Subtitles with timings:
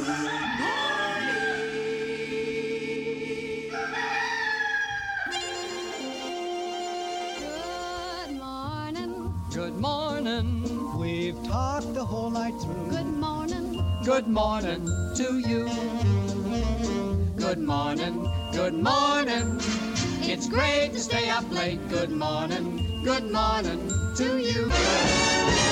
[0.00, 0.08] Good
[8.38, 9.34] morning.
[9.52, 10.98] Good morning.
[10.98, 12.88] We've talked the whole night through.
[12.88, 13.84] Good morning.
[14.02, 14.86] Good morning
[15.16, 15.68] to you.
[17.36, 18.26] Good morning.
[18.52, 19.60] Good morning.
[20.22, 21.86] It's great to stay up late.
[21.90, 23.02] Good morning.
[23.04, 25.69] Good morning to you.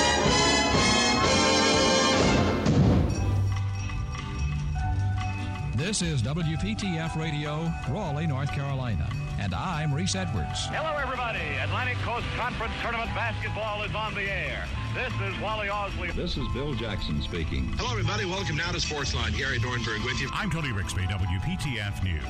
[5.89, 9.09] This is WPTF Radio, Raleigh, North Carolina.
[9.39, 10.67] And I'm Reese Edwards.
[10.67, 11.39] Hello, everybody.
[11.63, 14.67] Atlantic Coast Conference Tournament basketball is on the air.
[14.93, 16.13] This is Wally Osley.
[16.13, 17.73] This is Bill Jackson speaking.
[17.77, 18.25] Hello, everybody.
[18.25, 19.35] Welcome now to Sportsline.
[19.35, 20.29] Gary Dornberg with you.
[20.31, 22.23] I'm Tony Rixby, WPTF News.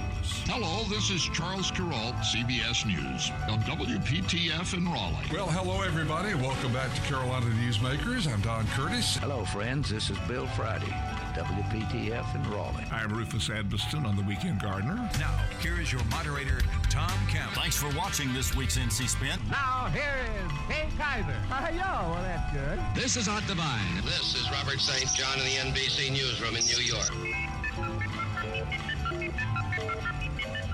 [0.48, 5.28] Hello, this is Charles Carroll, CBS News, of WPTF in Raleigh.
[5.34, 6.34] Well, hello, everybody.
[6.34, 8.32] Welcome back to Carolina Newsmakers.
[8.32, 9.18] I'm Don Curtis.
[9.18, 9.90] Hello, friends.
[9.90, 10.94] This is Bill Friday,
[11.40, 12.86] WPTF in Raleigh.
[12.92, 15.10] I'm Rufus Edmisten on the Weekend Gardener.
[15.20, 16.60] Now, here is your moderator,
[16.90, 17.62] Tom Campbell.
[17.62, 19.40] Thanks for watching this week's NC Spin.
[19.50, 21.40] Now, here is Kay Kyser.
[21.48, 22.12] Hi, yo.
[22.12, 22.78] Well, that's good.
[22.94, 24.04] This is Art Divine.
[24.04, 25.10] This is Robert St.
[25.16, 27.08] John in the NBC Newsroom in New York.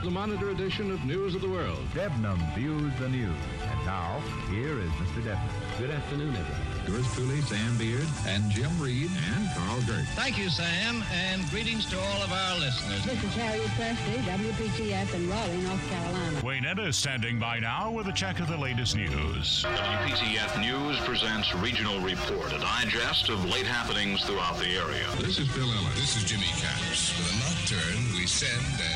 [0.04, 1.86] The Monitor edition of News of the World.
[1.94, 3.38] Debnam views the news.
[3.62, 4.20] And now,
[4.50, 5.22] here is Mr.
[5.22, 5.78] Debnam.
[5.78, 6.75] Good afternoon, everyone.
[6.88, 10.06] Yours truly, Sam Beard and Jim Reed and Carl Gert.
[10.16, 13.04] Thank you, Sam, and greetings to all of our listeners.
[13.04, 16.42] This is Harriet Presley, WPTF in Raleigh, North Carolina.
[16.44, 19.66] Wayne Etta is standing by now with a check of the latest news.
[19.66, 25.08] WPTF News presents Regional Report, a digest of late happenings throughout the area.
[25.20, 25.96] This is Bill Ellis.
[25.96, 27.18] This is Jimmy Capps.
[27.18, 28.95] With a nocturne we send as our best.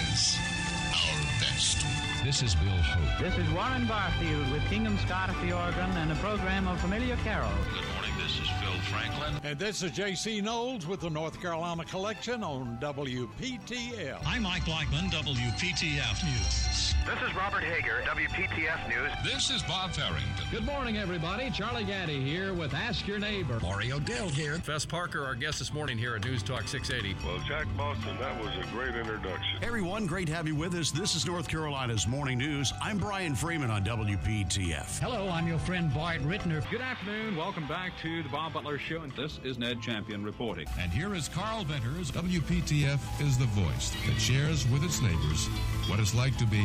[2.29, 3.25] This is Bill Hope.
[3.25, 7.15] This is Warren Barfield with Kingham Scott at the organ and a program of familiar
[7.23, 7.51] carols.
[7.73, 9.33] Good morning, this is Phil Franklin.
[9.43, 10.39] And this is J.C.
[10.39, 14.19] Knowles with the North Carolina Collection on WPTF.
[14.27, 16.68] I'm Mike Blackman, WPTF News.
[17.09, 19.11] This is Robert Hager, WPTF News.
[19.23, 20.45] This is Bob Farrington.
[20.51, 21.49] Good morning, everybody.
[21.49, 23.59] Charlie Gaddy here with Ask Your Neighbor.
[23.63, 24.57] Laurie O'Dell here.
[24.57, 27.17] Fess Parker, our guest this morning here at News Talk 680.
[27.25, 29.57] Well, Jack Boston, that was a great introduction.
[29.63, 30.91] Everyone, great to have you with us.
[30.91, 32.71] This is North Carolina's Morning News.
[32.79, 34.99] I'm Brian Freeman on WPTF.
[34.99, 36.69] Hello, I'm your friend Bart Rittner.
[36.69, 37.35] Good afternoon.
[37.35, 39.01] Welcome back to the Bob Butler Show.
[39.01, 40.67] And this is Ned Champion reporting.
[40.79, 42.11] And here is Carl Venters.
[42.11, 45.49] WPTF is the voice that shares with its neighbors
[45.89, 46.63] what it's like to be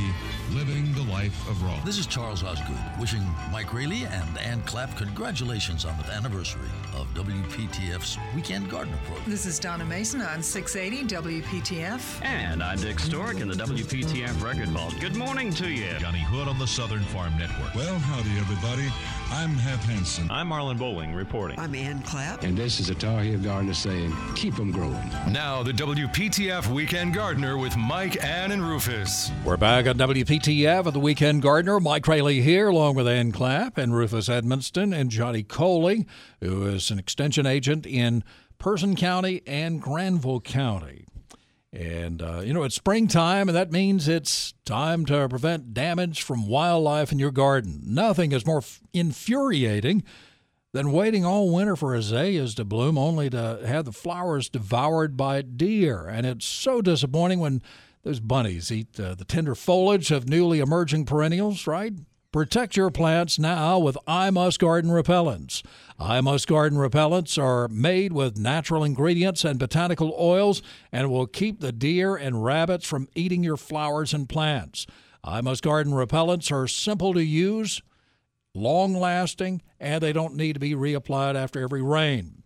[0.53, 1.81] living the life of Raleigh.
[1.85, 7.07] This is Charles Osgood, wishing Mike Raley and Ann Clapp congratulations on the anniversary of
[7.15, 9.31] WPTF's Weekend Gardener program.
[9.31, 12.23] This is Donna Mason on 680 WPTF.
[12.23, 14.95] And I'm Dick Stork in the WPTF Record Vault.
[15.01, 15.99] Good morning to you.
[15.99, 17.75] Johnny Hood on the Southern Farm Network.
[17.75, 18.91] Well, howdy, everybody.
[19.31, 20.31] I'm Hap Hansen.
[20.31, 21.59] I'm Marlon Bowling reporting.
[21.59, 22.45] I'm Ann Clapp.
[22.45, 25.11] And this is a Tar Heel Gardener saying, keep them growing.
[25.31, 29.33] Now, the WPTF Weekend Gardener with Mike, Ann, and Rufus.
[29.45, 31.81] We're back on WPTF at the Weekend Gardener.
[31.81, 36.07] Mike Raley here, along with Ann Clapp and Rufus Edmisten and Johnny Coley,
[36.41, 38.23] who is an extension agent in
[38.59, 41.04] Person County and Granville County.
[41.75, 46.47] And, uh, you know, it's springtime, and that means it's time to prevent damage from
[46.47, 47.81] wildlife in your garden.
[47.85, 50.05] Nothing is more f- infuriating
[50.73, 55.43] than waiting all winter for azaleas to bloom only to have the flowers devoured by
[55.43, 56.07] deer.
[56.07, 57.61] And it's so disappointing when
[58.05, 61.95] those bunnies eat uh, the tender foliage of newly emerging perennials, right?
[62.35, 65.63] Protect your plants now with I Must Garden repellents.
[66.01, 71.61] I Must Garden repellents are made with natural ingredients and botanical oils and will keep
[71.61, 74.85] the deer and rabbits from eating your flowers and plants.
[75.23, 77.81] I Must Garden repellents are simple to use,
[78.53, 82.43] long lasting, and they don't need to be reapplied after every rain.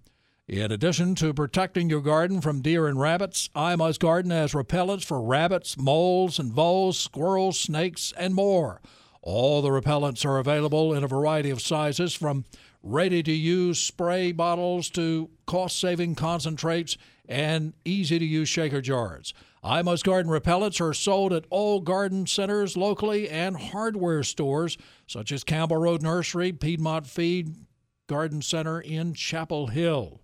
[0.47, 5.07] In addition to protecting your garden from deer and rabbits, I Must Garden has repellents
[5.07, 8.83] for rabbits, moles and voles, squirrels, snakes, and more.
[9.31, 12.47] All the repellents are available in a variety of sizes from
[12.83, 16.97] ready to use spray bottles to cost saving concentrates
[17.29, 19.35] and easy to use shaker jars.
[19.63, 25.31] I Must Garden repellents are sold at all garden centers locally and hardware stores such
[25.31, 27.55] as Campbell Road Nursery, Piedmont Feed
[28.07, 30.23] Garden Center in Chapel Hill.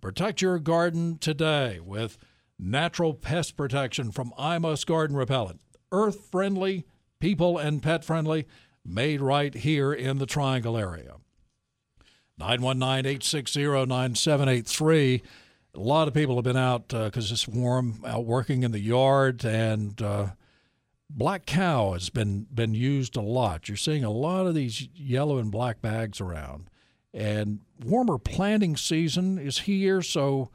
[0.00, 2.18] Protect your garden today with
[2.58, 5.60] natural pest protection from I Must Garden Repellent.
[5.92, 6.84] Earth friendly,
[7.20, 8.46] people and pet friendly,
[8.84, 11.16] made right here in the Triangle area.
[12.38, 15.22] 919 860 9783.
[15.74, 18.80] A lot of people have been out because uh, it's warm, out working in the
[18.80, 20.28] yard, and uh,
[21.08, 23.68] black cow has been, been used a lot.
[23.68, 26.70] You're seeing a lot of these yellow and black bags around.
[27.12, 30.50] And warmer planting season is here, so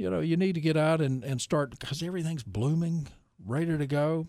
[0.00, 3.08] you know, you need to get out and, and start because everything's blooming,
[3.46, 4.28] ready to go.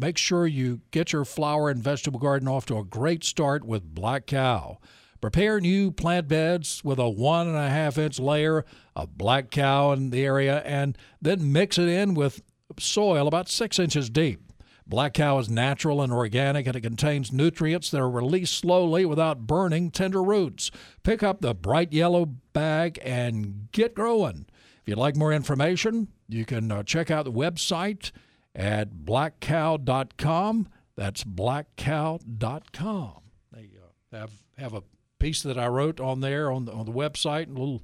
[0.00, 3.94] Make sure you get your flower and vegetable garden off to a great start with
[3.94, 4.78] Black Cow.
[5.20, 8.64] Prepare new plant beds with a one and a half inch layer
[8.94, 12.40] of black cow in the area and then mix it in with
[12.78, 14.52] soil about six inches deep.
[14.86, 19.48] Black cow is natural and organic and it contains nutrients that are released slowly without
[19.48, 20.70] burning tender roots.
[21.02, 24.46] Pick up the bright yellow bag and get growing.
[24.82, 28.12] If you'd like more information, you can uh, check out the website
[28.58, 30.68] at blackcow.com.
[30.96, 33.20] That's blackcow.com.
[33.52, 33.70] They
[34.12, 34.82] uh, have have a
[35.18, 37.82] piece that I wrote on there on the, on the website and a little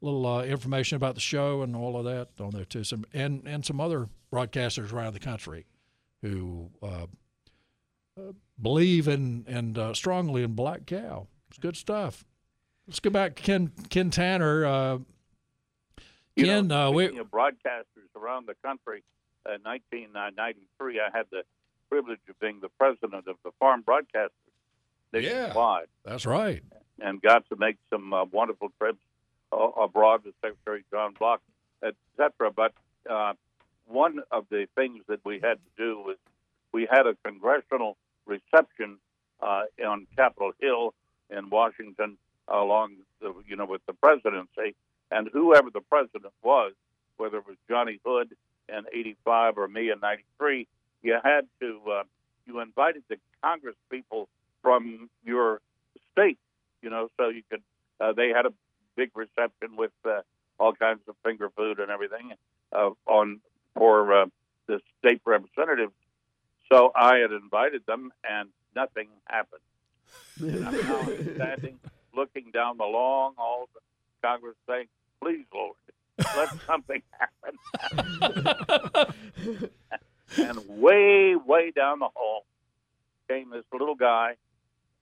[0.00, 2.84] little uh, information about the show and all of that on there too.
[2.84, 5.66] Some and and some other broadcasters around the country
[6.22, 7.06] who uh,
[8.18, 11.28] uh, believe in and uh, strongly in Black Cow.
[11.50, 12.24] It's good stuff.
[12.86, 14.64] Let's go back to Ken Ken Tanner.
[14.64, 14.98] Uh,
[16.36, 19.02] You Ken, know, we, broadcasters around the country,
[19.46, 21.42] in 1993, I had the
[21.88, 24.30] privilege of being the president of the Farm Broadcasters
[25.12, 25.86] nationwide.
[26.04, 26.62] that's right.
[27.00, 28.98] and got to make some uh, wonderful trips
[29.52, 31.40] uh, abroad with Secretary John Block,
[31.82, 32.50] etc.
[32.54, 32.72] But
[33.08, 33.34] uh,
[33.86, 36.16] one of the things that we had to do was
[36.72, 37.96] we had a congressional
[38.26, 38.98] reception
[39.40, 40.94] uh, on Capitol Hill
[41.30, 42.16] in Washington,
[42.48, 44.74] along the you know with the presidency,
[45.10, 46.72] and whoever the president was,
[47.16, 48.34] whether it was Johnny Hood
[48.68, 50.66] in '85 or me in '93,
[51.02, 52.02] you had to uh,
[52.46, 54.28] you invited the Congress people
[54.62, 55.60] from your
[56.12, 56.38] state
[56.84, 57.62] you know, so you could.
[57.98, 58.52] Uh, they had a
[58.94, 60.20] big reception with uh,
[60.60, 62.32] all kinds of finger food and everything
[62.72, 63.40] uh, on
[63.74, 64.26] for uh,
[64.68, 65.94] the state representatives.
[66.70, 69.62] So I had invited them, and nothing happened.
[70.40, 71.02] And I'm now
[71.34, 71.80] standing,
[72.14, 73.82] looking down the long halls of
[74.22, 74.86] Congress, saying,
[75.22, 75.76] "Please, Lord,
[76.18, 77.58] let something happen."
[80.36, 82.44] and way, way down the hall
[83.28, 84.36] came this little guy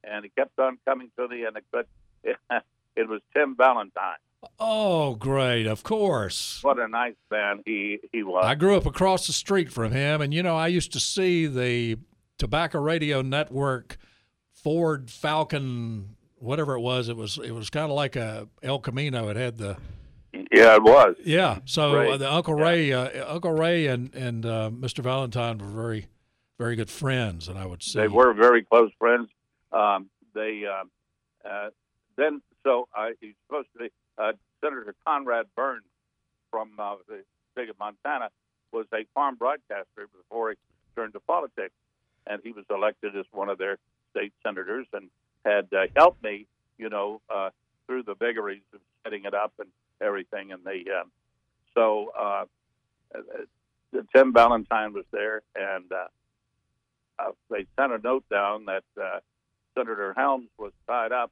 [0.04, 1.56] and he kept on coming to the end.
[1.70, 1.86] But
[2.22, 2.36] it,
[2.96, 4.16] it was Tim Valentine.
[4.58, 5.66] Oh, great!
[5.66, 6.58] Of course.
[6.62, 8.44] What a nice man he he was.
[8.44, 11.46] I grew up across the street from him, and you know, I used to see
[11.46, 11.96] the
[12.38, 13.98] Tobacco Radio Network
[14.52, 17.08] Ford Falcon, whatever it was.
[17.08, 19.28] It was it was kind of like a El Camino.
[19.28, 19.76] It had the
[20.52, 21.16] yeah, it was.
[21.24, 21.58] yeah.
[21.64, 22.12] So Ray.
[22.12, 25.02] uh, the Uncle Ray, uh, Uncle Ray, and and uh, Mr.
[25.02, 26.06] Valentine were very
[26.58, 29.28] very good friends, and I would say They were very close friends.
[29.72, 30.90] Um, they um,
[31.44, 31.70] uh,
[32.16, 34.32] then so uh, he's supposed to be uh,
[34.62, 35.84] Senator Conrad Burns
[36.50, 38.28] from uh, the state of Montana
[38.72, 40.56] was a farm broadcaster before he
[40.96, 41.74] turned to politics,
[42.26, 43.78] and he was elected as one of their
[44.10, 45.08] state senators and
[45.44, 46.46] had uh, helped me,
[46.78, 47.50] you know, uh,
[47.86, 49.68] through the vagaries of setting it up and
[50.02, 50.52] everything.
[50.52, 51.10] And they um,
[51.74, 52.44] so uh,
[53.14, 56.06] uh, Tim Valentine was there, and uh,
[57.18, 59.20] uh, they sent a note down that uh,
[59.74, 61.30] Senator Helms was tied up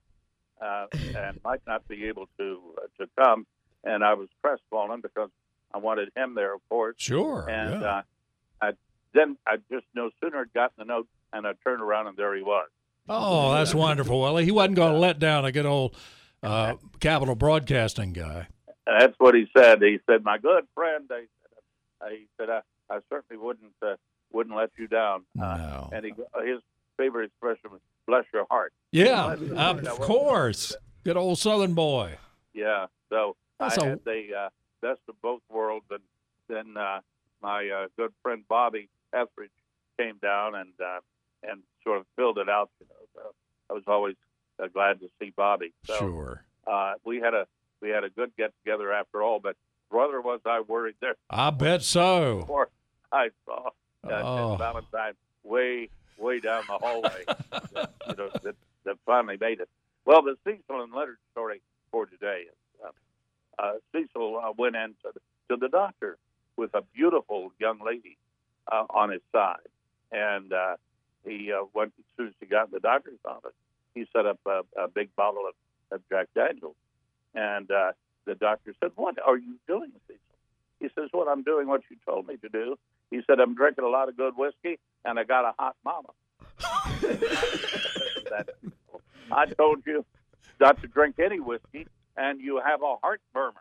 [0.61, 0.87] uh,
[1.17, 3.47] and might not be able to uh, to come.
[3.83, 5.31] And I was crestfallen because
[5.73, 6.97] I wanted him there, of course.
[6.99, 7.49] Sure.
[7.49, 7.89] And yeah.
[7.89, 8.03] uh,
[8.61, 8.73] I,
[9.15, 12.35] then I just no sooner had gotten the note, and I turned around and there
[12.35, 12.69] he was.
[13.09, 14.21] Oh, that's wonderful.
[14.21, 15.97] Well, he wasn't going to let down a good old
[16.43, 18.49] uh, Capital Broadcasting guy.
[18.87, 19.83] And that's what he said.
[19.83, 21.27] He said, "My good friend," he said,
[22.01, 23.97] uh, he said I, I certainly wouldn't uh,
[24.33, 25.25] wouldn't let you down.
[25.41, 25.91] Uh, No.
[25.93, 26.13] And he,
[26.45, 26.61] his
[26.97, 29.83] favorite expression was "bless your heart." Yeah, your of heart.
[29.85, 30.75] Now, what- course.
[31.03, 32.19] Good old Southern boy.
[32.53, 32.87] Yeah.
[33.09, 34.49] So That's I a- had the uh,
[34.83, 36.03] best of both worlds, and
[36.49, 37.01] then uh,
[37.43, 39.51] my uh, good friend Bobby Etheridge
[39.99, 41.01] came down and uh,
[41.43, 42.71] and sort of filled it out.
[42.81, 43.35] You know, so
[43.71, 44.17] I was always
[44.63, 45.73] uh, glad to see Bobby.
[45.85, 46.45] So Sure.
[46.67, 47.47] uh, we had a
[47.81, 49.41] we had a good get together after all.
[49.41, 49.57] But
[49.91, 52.41] brother, was I worried there I bet so.
[52.41, 52.69] before
[53.13, 53.69] I saw
[54.05, 54.57] uh, Oh.
[54.57, 57.25] Valentine way way down the hallway.
[57.73, 59.69] that, you know that, that finally made it.
[60.05, 61.61] Well, the Cecil and Leonard story
[61.91, 66.19] for today is uh, uh, Cecil uh, went in to the, to the doctor
[66.57, 68.17] with a beautiful young lady
[68.71, 69.69] uh, on his side,
[70.13, 70.77] and uh,
[71.25, 73.53] he uh, went as soon as he got in the doctor's office.
[73.95, 75.55] He set up a, a big bottle of,
[75.97, 76.77] of Jack Daniels,
[77.35, 77.93] and uh,
[78.27, 80.21] the doctor said, "What are you doing, Cecil?"
[80.81, 82.77] He says, "What I'm doing, what you told me to do."
[83.11, 86.09] He said, "I'm drinking a lot of good whiskey, and I got a hot mama."
[89.33, 90.05] I told you
[90.61, 93.55] not to drink any whiskey, and you have a heart murmur.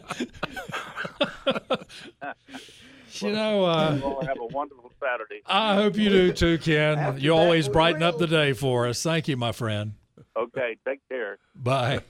[3.18, 5.42] You know, uh, have a wonderful Saturday.
[5.44, 7.18] I hope you do too, Ken.
[7.20, 9.02] You always brighten up the day for us.
[9.02, 9.94] Thank you, my friend.
[10.36, 11.38] Okay, take care.
[11.54, 12.00] Bye.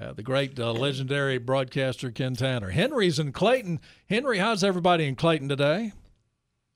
[0.00, 2.70] Uh, the great uh, legendary broadcaster Ken Tanner.
[2.70, 3.80] Henry's in Clayton.
[4.08, 5.92] Henry, how's everybody in Clayton today?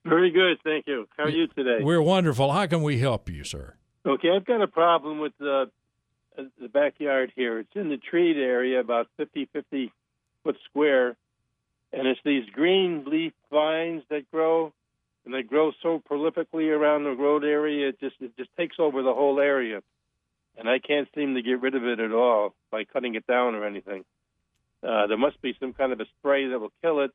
[0.05, 1.09] Very good, thank you.
[1.17, 1.79] How are you today?
[1.83, 2.53] We're wonderful.
[2.53, 3.75] How can we help you, sir?
[4.07, 5.71] Okay, I've got a problem with the
[6.61, 7.59] the backyard here.
[7.61, 9.91] It's in the treed area, about 50, 50
[10.45, 11.17] foot square,
[11.93, 14.73] and it's these green leaf vines that grow,
[15.25, 17.89] and they grow so prolifically around the road area.
[17.89, 19.81] It just it just takes over the whole area,
[20.57, 23.55] and I can't seem to get rid of it at all by cutting it down
[23.55, 24.05] or anything.
[24.83, 27.11] Uh, there must be some kind of a spray that will kill it,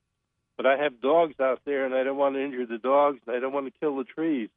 [0.58, 3.20] but I have dogs out there, and I don't want to injure the dogs.
[3.26, 4.50] And I don't want to kill the trees.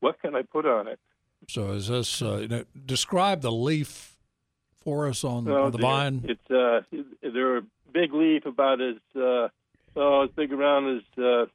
[0.00, 1.00] What can I put on it?
[1.48, 4.16] So is this uh, you know, describe the leaf
[4.80, 5.86] for us on, on the dear.
[5.86, 6.24] vine?
[6.24, 6.80] It's uh,
[7.22, 9.48] they're a big leaf, about as uh,
[9.96, 11.46] oh, as big around as uh,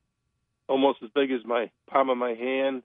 [0.68, 2.84] almost as big as my palm of my hand,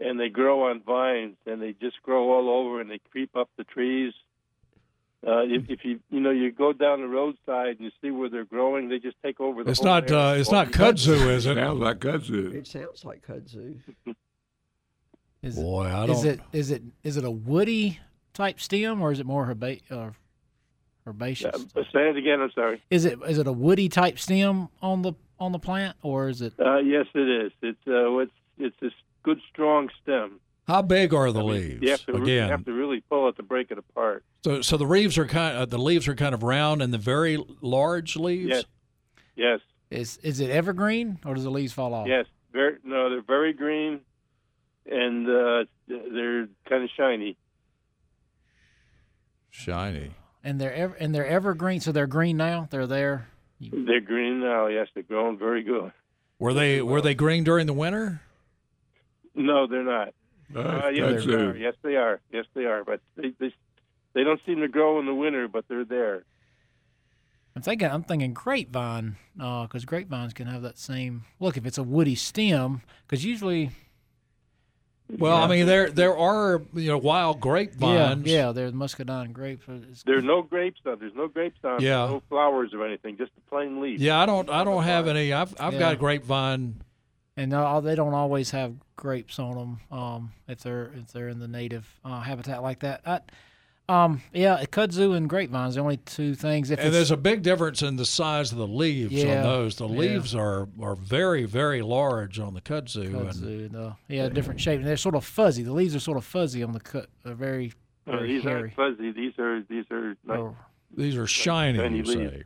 [0.00, 3.48] and they grow on vines, and they just grow all over, and they creep up
[3.56, 4.12] the trees.
[5.26, 8.28] Uh, if, if you you know you go down the roadside and you see where
[8.30, 9.70] they're growing, they just take over the.
[9.70, 11.56] It's whole not uh, it's not kudzu, is it?
[11.56, 12.54] Sounds like kudzu.
[12.54, 13.78] It sounds like kudzu.
[15.42, 18.00] Is Boy, I don't- Is it is it is it a woody
[18.34, 20.10] type stem or is it more herba- uh,
[21.06, 21.64] herbaceous?
[21.76, 22.40] Uh, say it again.
[22.40, 22.82] I'm sorry.
[22.90, 26.42] Is it is it a woody type stem on the on the plant or is
[26.42, 26.54] it?
[26.58, 27.52] Uh, yes, it is.
[27.62, 28.92] It's uh, it's it's this
[29.28, 30.40] good strong stem.
[30.66, 31.82] How big are the leaves?
[31.82, 34.24] You have to re- you have to really pull it to break it apart.
[34.44, 36.98] so so the leaves are kind uh, the leaves are kind of round and the
[36.98, 38.48] very large leaves.
[38.48, 38.64] Yes.
[39.36, 39.60] Yes.
[39.90, 42.06] Is is it evergreen or does the leaves fall off?
[42.06, 44.00] Yes, very no, they're very green,
[44.90, 47.36] and uh, they're kind of shiny.
[49.50, 50.10] Shiny.
[50.44, 52.68] And they're ever, and they're evergreen, so they're green now.
[52.70, 53.28] They're there.
[53.60, 54.66] They're green now.
[54.66, 55.92] Yes, they're growing very good.
[56.38, 58.20] Were they were they green during the winter?
[59.38, 60.08] No, they're not.
[60.54, 61.56] Uh, yes, that's they are.
[61.56, 62.20] Yes, they are.
[62.32, 62.84] Yes, they are.
[62.84, 63.54] But they, they
[64.14, 66.24] they don't seem to grow in the winter, but they're there.
[67.54, 71.82] I'm thinking I'm thinking grapevine because grapevines can have that same look if it's a
[71.82, 73.70] woody stem because usually
[75.10, 78.26] Well, I mean there there are you know wild grapevines.
[78.26, 79.64] yeah yeah they're muscadine grapes.
[79.66, 80.98] but it's- There are no grapes on.
[81.00, 81.80] There's no grapes on.
[81.82, 82.06] Yeah.
[82.06, 83.16] No flowers or anything.
[83.16, 84.00] Just a plain leaf.
[84.00, 85.32] Yeah, I don't I don't have any.
[85.32, 86.82] I've I've got a grapevine.
[87.36, 91.38] and uh, they don't always have grapes on them um, if they're if they're in
[91.38, 93.00] the native uh, habitat like that.
[93.06, 93.20] I,
[93.90, 96.70] um, yeah, kudzu and grapevines the only two things.
[96.70, 99.76] If And there's a big difference in the size of the leaves Yeah, on those.
[99.76, 99.98] The yeah.
[99.98, 103.08] leaves are, are very, very large on the kudzu.
[103.10, 104.80] kudzu, and, uh, yeah, different shape.
[104.80, 105.62] And they're sort of fuzzy.
[105.62, 107.08] The leaves are sort of fuzzy on the cut.
[107.24, 107.72] They're very
[108.06, 108.60] No, very these hairy.
[108.60, 109.10] aren't fuzzy.
[109.10, 110.56] These are these are like Oh.
[110.94, 112.30] These are shiny, shiny you leaves.
[112.32, 112.42] say.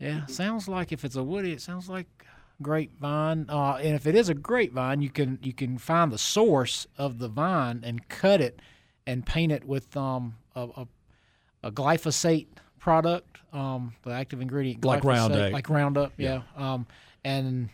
[0.00, 2.08] Yeah, sounds like if it's a woody, it sounds like
[2.62, 3.46] grapevine.
[3.48, 7.18] Uh, and if it is a grapevine, you can you can find the source of
[7.18, 8.60] the vine and cut it
[9.06, 10.88] and paint it with um a, a,
[11.64, 12.46] a glyphosate
[12.78, 15.52] product, um the active ingredient Like Roundup.
[15.52, 16.42] like Roundup, yeah.
[16.56, 16.86] Um,
[17.24, 17.68] and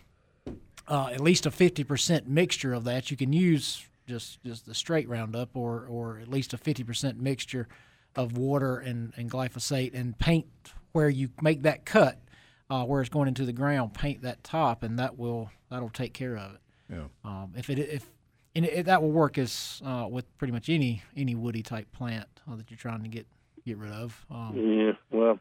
[0.89, 3.11] uh, at least a fifty percent mixture of that.
[3.11, 7.21] You can use just just the straight Roundup or or at least a fifty percent
[7.21, 7.69] mixture
[8.15, 10.47] of water and, and glyphosate and paint
[10.93, 12.19] where you make that cut
[12.71, 13.95] uh, where it's going into the ground.
[13.95, 16.61] Paint that top, and that will that'll take care of it.
[16.91, 17.05] Yeah.
[17.25, 18.09] Um, if it if
[18.55, 22.29] and it, that will work as uh, with pretty much any any woody type plant
[22.51, 23.27] uh, that you're trying to get
[23.65, 24.25] get rid of.
[24.31, 24.93] Um, yeah.
[25.11, 25.39] Well,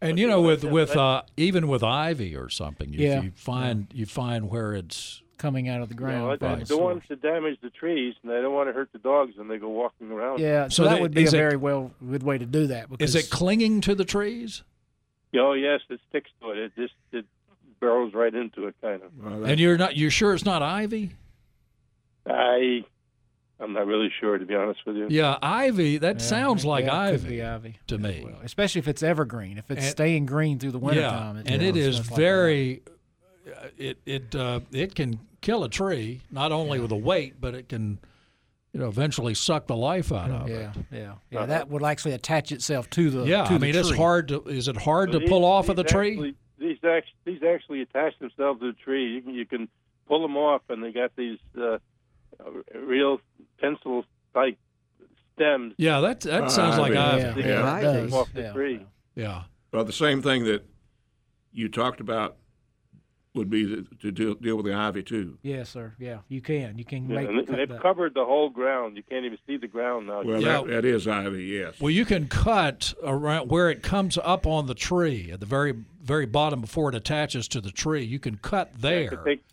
[0.00, 3.22] And you know, with with uh, even with ivy or something, if Yeah.
[3.22, 6.40] you find you find where it's coming out of the ground.
[6.40, 8.72] know, I, I the don't want to damage the trees, and I don't want to
[8.72, 10.38] hurt the dogs when they go walking around.
[10.40, 12.66] Yeah, so, So that they- would be a it- very well good way to do
[12.68, 12.88] that.
[12.88, 14.62] Because is it clinging to the trees?
[15.34, 16.58] Oh yes, it sticks to it.
[16.58, 17.24] It just it
[17.80, 19.44] burrows right into it, kind of.
[19.44, 21.12] And you're not you're sure it's not ivy?
[22.26, 22.84] I,
[23.60, 25.06] I'm not really sure to be honest with you.
[25.10, 25.98] Yeah, ivy.
[25.98, 28.26] That Yeah, sounds like yeah, ivy, ivy to me.
[28.42, 29.58] especially if it's evergreen.
[29.58, 31.36] If it's And- staying green through the wintertime.
[31.36, 32.82] yeah, and it is smells like very.
[33.46, 37.54] uh, it it uh, it can kill a tree not only with a weight, but
[37.54, 37.98] it can,
[38.76, 40.70] you know, eventually suck the life out of Yeah, it.
[40.92, 41.46] yeah, yeah.
[41.46, 43.24] That would actually attach itself to the.
[43.24, 44.42] Yeah, to I the mean, it's hard to.
[44.42, 46.10] Is it hard to These- pull off of the these tree?
[46.12, 49.14] Actually, these actually, these actually attach themselves to the tree.
[49.14, 49.68] You can you can
[50.06, 51.78] pull them off, and they got these uh,
[52.38, 53.18] uh, real
[53.62, 54.04] pencil
[54.34, 54.58] like
[55.36, 55.72] stems.
[55.78, 57.24] Yeah, that that Uh, sounds like ivy.
[57.24, 57.40] ivy.
[57.42, 57.62] They Yeah.
[57.62, 58.86] can It take them does, off the yeah, tree.
[59.14, 59.42] Yeah.
[59.72, 60.66] Well, the same thing that
[61.50, 62.36] you talked about
[63.36, 65.38] would be to, to deal, deal with the ivy too.
[65.42, 65.94] Yes, sir.
[65.98, 66.78] Yeah, you can.
[66.78, 67.28] You can Yeah, make.
[67.28, 67.82] and they- cut they've that.
[67.82, 68.96] covered the whole ground.
[68.96, 70.22] You can't even see the ground now.
[70.22, 70.62] Well, Yeah.
[70.62, 71.80] that, that is ivy, yes.
[71.80, 75.74] Well, you can cut around where it comes up on the tree at the very
[76.02, 78.04] very bottom before it attaches to the tree.
[78.04, 79.08] You can cut I there.
[79.08, 79.44] can take,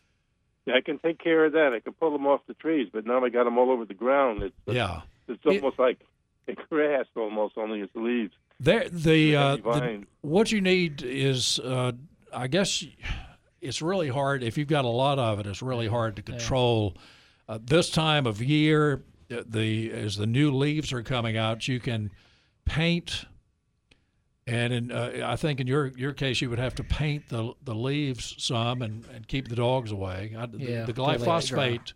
[0.68, 1.74] yeah, I can take care of that.
[1.74, 3.96] I can pull them off the trees, but now I got them all over the
[3.96, 4.44] ground.
[4.44, 5.02] It's yeah.
[5.28, 6.00] it's almost like
[6.70, 8.34] grass almost, only it's leaves.
[8.60, 11.94] There, the, uh, the what you need is, uh,
[12.32, 12.86] I guess,
[13.64, 15.48] it's really hard if you've got a lot of it.
[15.48, 16.96] It's really hard to control.
[17.48, 21.80] Uh, this time of year, uh, the as the new leaves are coming out, you
[21.80, 22.12] can
[22.66, 23.26] paint.
[24.46, 27.54] And in, uh, I think in your your case, you would have to paint the
[27.64, 30.36] the leaves some and, and keep the dogs away.
[30.38, 31.94] I, the- Yeah, the, glyphosate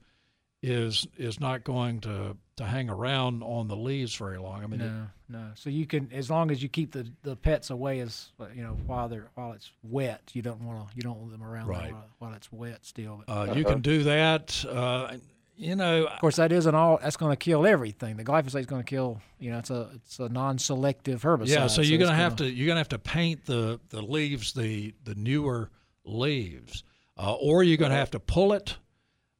[0.63, 4.63] is is not going to, to hang around on the leaves very long.
[4.63, 5.51] I mean, it- No, no.
[5.55, 8.77] So you can, as long as you keep the, the pets away, as you know,
[8.85, 11.91] while they're while it's wet, you don't want to you don't want them around Right.
[11.93, 13.23] while, while it's wet still.
[13.27, 14.63] Uh, you can do that.
[14.67, 15.17] Uh,
[15.59, 16.99] you know, Of course, that isn't all.
[17.01, 18.15] That's going to kill everything.
[18.17, 19.19] The glyphosate is going to kill.
[19.39, 21.47] You know, it's a it's a non-selective herbicide.
[21.47, 21.67] yeah.
[21.67, 24.93] So you're it's gonna have to you're gonna have to paint the the leaves, the
[25.03, 25.69] the newer
[26.05, 26.83] leaves,
[27.17, 28.77] uh, or you're gonna have to pull it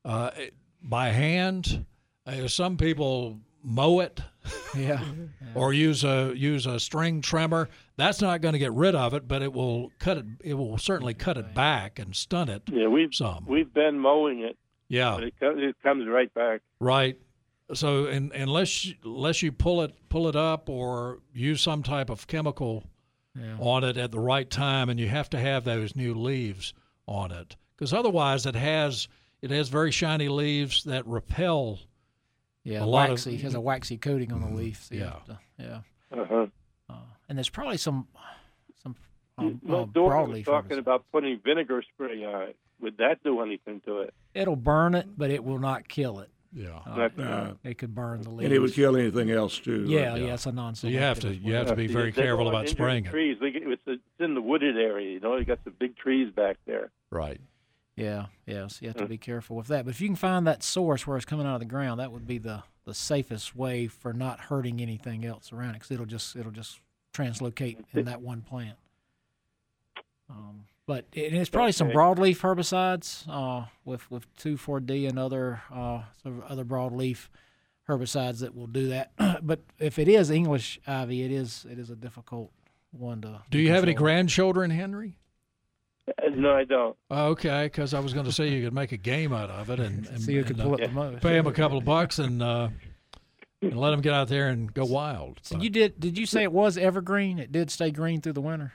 [0.05, 0.31] uh,
[0.81, 1.85] by hand.
[2.27, 4.19] Uh, some people mow it.
[4.77, 5.03] Yeah.
[5.55, 7.67] or use a use a string trimmer.
[7.95, 10.25] That's not going to get rid of it, but it will cut it.
[10.43, 12.61] It will certainly cut it back and stun it.
[12.71, 13.45] Yeah, we've some.
[13.47, 14.57] we've been mowing it.
[14.89, 15.15] Yeah.
[15.15, 16.61] but it, co- it comes right back.
[16.79, 17.17] Right.
[17.73, 22.09] So in, unless you- unless you pull it pull it up or use some type
[22.09, 22.83] of chemical
[23.35, 23.55] Yeah.
[23.59, 26.73] on it at the right time, and you have to have those new leaves
[27.07, 29.07] on it, because otherwise it has
[29.41, 31.79] it has very shiny leaves that repel.
[32.67, 34.83] Yeah, a lot waxy of has a waxy coating on the leaf.
[34.89, 35.13] so yeah.
[35.25, 35.79] to- yeah.
[36.11, 36.47] Uh-huh.
[36.89, 36.93] Uh,
[37.29, 38.07] and there's probably some
[38.83, 38.95] some
[39.37, 42.55] um, My uh, daughter broadleaf talking about putting vinegar spray on it.
[42.81, 44.13] Would that do anything to it?
[44.33, 46.29] It'll burn it, but it will not kill it.
[46.53, 48.45] Yeah, Uh, Uh, it could burn the leaves.
[48.45, 49.85] and it would kill anything else too.
[49.87, 50.21] Yeah, right?
[50.21, 50.81] yeah, it's a nonsense.
[50.81, 53.09] So you have to you have to be very They careful about injure spraying it.
[53.11, 53.37] trees.
[53.41, 55.11] It's, it's in the wooded area.
[55.13, 56.89] You know, you got some big trees back there.
[57.11, 57.39] Right.
[57.97, 59.83] Yeah, yes, you have to be careful with that.
[59.83, 62.11] But if you can find that source where it's coming out of the ground, that
[62.11, 66.05] would be the, the safest way for not hurting anything else around it, because it'll
[66.05, 66.79] just it'll just
[67.11, 68.77] translocate in that one plant.
[70.29, 75.17] Um, but it, it's probably some broadleaf herbicides uh, with with two four D and
[75.17, 77.29] other uh, sort of other broadleaf
[77.89, 79.11] herbicides that will do that.
[79.41, 82.51] but if it is English ivy, it is it is a difficult
[82.91, 83.41] one to.
[83.49, 85.17] Do you have any grandchildren, Henry?
[86.33, 86.95] Uh, No, I don't.
[87.11, 89.79] Okay, because I was going to say you could make a game out of it
[89.79, 91.21] and, and, See who can and, pull uh, it the most.
[91.21, 92.69] pay them a couple of bucks and uh,
[93.61, 95.39] and let them get out there and go wild.
[95.43, 95.99] So you did?
[95.99, 97.39] Did you say it was evergreen?
[97.39, 98.73] It did stay green through the winter.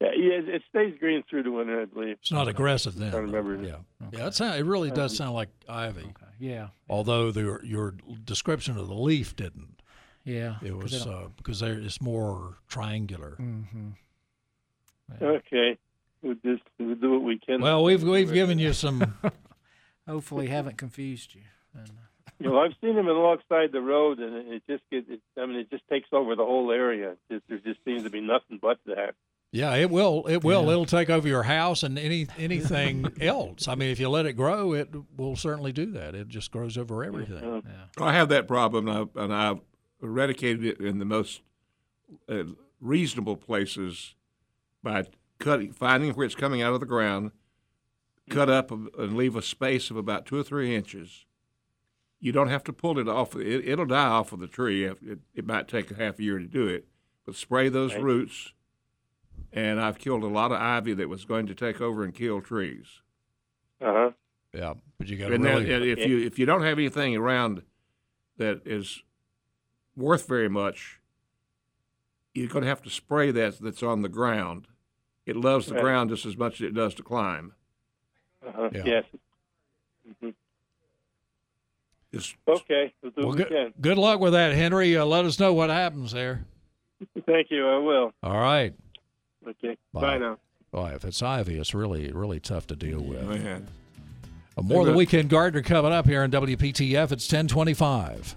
[0.00, 2.16] Yeah, yeah, it- it stays green through the winter, I believe.
[2.20, 3.08] It's not aggressive then.
[3.08, 3.56] I don't remember.
[3.66, 3.76] Yeah,
[4.12, 4.26] yeah.
[4.28, 6.12] It, sound, it really does sound like ivy.
[6.38, 6.68] Yeah.
[6.88, 9.82] Although the, your description of the leaf didn't.
[10.24, 10.56] Yeah.
[10.62, 13.36] It 'cause was they uh, because there it's more triangular.
[13.40, 13.94] Mhm.
[15.20, 15.78] Okay,
[16.22, 17.60] we'll just we'll do what we can.
[17.60, 19.14] Well, we've we've given you some.
[20.08, 21.42] Hopefully, haven't confused you.
[21.74, 21.90] And,
[22.38, 25.08] You know, I've seen them alongside the road, and it it just gets.
[25.10, 27.10] It, I mean, it just takes over the whole area.
[27.10, 29.14] It just, there just seems to be nothing but that.
[29.50, 30.26] Yeah, it will.
[30.26, 30.64] It will.
[30.64, 30.72] Yeah.
[30.72, 33.66] It'll take over your house and any anything else.
[33.66, 36.14] I mean, if you let it grow, it will certainly do that.
[36.14, 37.62] It just grows over everything.
[37.98, 39.60] I have that problem, and, I, and I've
[40.02, 41.40] eradicated it in the most
[42.28, 42.44] uh,
[42.80, 44.14] reasonable places
[44.82, 45.04] by
[45.38, 47.32] cutting, finding where it's coming out of the ground,
[48.30, 51.24] cut up and leave a space of about two or three inches.
[52.20, 53.36] You don't have to pull it off.
[53.36, 54.84] It, it'll die off of the tree.
[54.84, 54.98] It,
[55.34, 56.86] it might take a half a year to do it,
[57.24, 58.02] but spray those Right.
[58.02, 58.52] roots.
[59.52, 62.40] And I've killed a lot of ivy that was going to take over and kill
[62.42, 63.00] trees.
[63.80, 64.10] Uh huh.
[64.52, 67.62] Yeah, but you got to And then if you if you don't have anything around
[68.36, 69.02] that is
[69.96, 71.00] worth very much,
[72.34, 74.66] you're going to have to spray that that's on the ground.
[75.28, 75.82] It loves the Right.
[75.82, 77.52] ground just as much as it does to climb.
[78.46, 78.70] Uh-huh.
[78.72, 78.82] Yeah.
[78.84, 79.04] Yes.
[80.20, 80.30] hmm
[82.12, 84.96] Just Okay, we'll well, good, good luck with that, Henry.
[84.96, 86.44] Uh, let us know what happens there.
[87.26, 87.68] Thank you.
[87.68, 88.12] I will.
[88.22, 88.72] All right.
[89.46, 89.76] Okay.
[89.92, 90.00] Bye.
[90.00, 90.38] Bye now.
[90.70, 93.22] Boy, if it's ivy, it's really really tough to deal with.
[93.28, 93.66] man.
[94.56, 94.98] Uh, More of the Good.
[94.98, 97.12] weekend gardener coming up here on WPTF.
[97.12, 98.34] It's ten twenty five.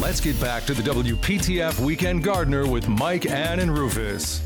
[0.00, 4.40] Let's get back to the WPTF Weekend Gardener with Mike, Ann, and Rufus.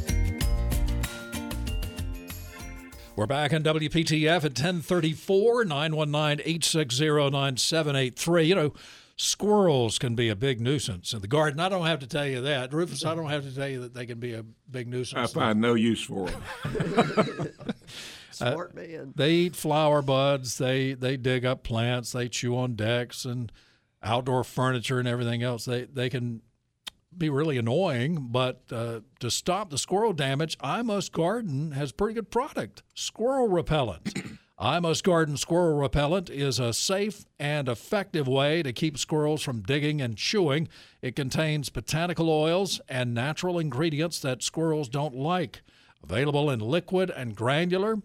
[3.16, 8.46] We're back on WPTF at 1034, 919-860-9783.
[8.46, 8.74] You know,
[9.16, 11.58] squirrels can be a big nuisance in the garden.
[11.58, 12.74] I don't have to tell you that.
[12.74, 15.34] Rufus, I don't have to tell you that they can be a big nuisance.
[15.34, 16.42] I find no use for them.
[18.32, 19.00] Smart man.
[19.00, 20.58] Uh, They eat flower buds.
[20.58, 22.12] They they dig up plants.
[22.12, 23.50] They chew on decks and
[24.02, 25.64] outdoor furniture and everything else.
[25.64, 26.42] They they can
[27.18, 28.28] be really annoying.
[28.30, 33.48] But uh, to stop the squirrel damage, I Must Garden has pretty good product: squirrel
[33.48, 34.18] repellent.
[34.58, 39.60] I Must Garden Squirrel Repellent is a safe and effective way to keep squirrels from
[39.60, 40.68] digging and chewing.
[41.02, 45.60] It contains botanical oils and natural ingredients that squirrels don't like.
[46.02, 47.98] Available in liquid and granular,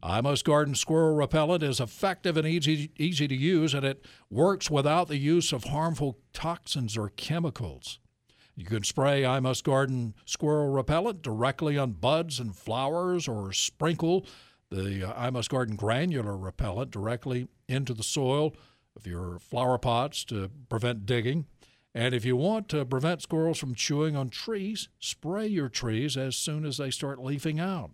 [0.00, 4.70] I Must Garden Squirrel Repellent is effective and easy, easy to use, and it works
[4.70, 7.98] without the use of harmful toxins or chemicals.
[8.58, 14.24] You can spray I Must Garden Squirrel Repellent directly on buds and flowers or sprinkle
[14.70, 18.56] the uh, I Must Garden granular repellent directly into the soil
[18.96, 21.44] of your flower pots to prevent digging.
[21.94, 26.34] And if you want to prevent squirrels from chewing on trees, spray your trees as
[26.34, 27.90] soon as they start leafing out.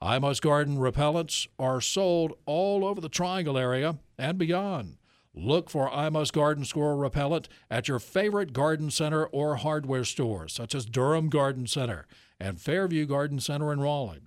[0.00, 4.96] I Must Garden repellents are sold all over the Triangle area and beyond.
[5.34, 10.48] Look for I Must Garden Squirrel Repellent at your favorite garden center or hardware store,
[10.48, 12.06] such as Durham Garden Center
[12.40, 14.22] and Fairview Garden Center in Raleigh.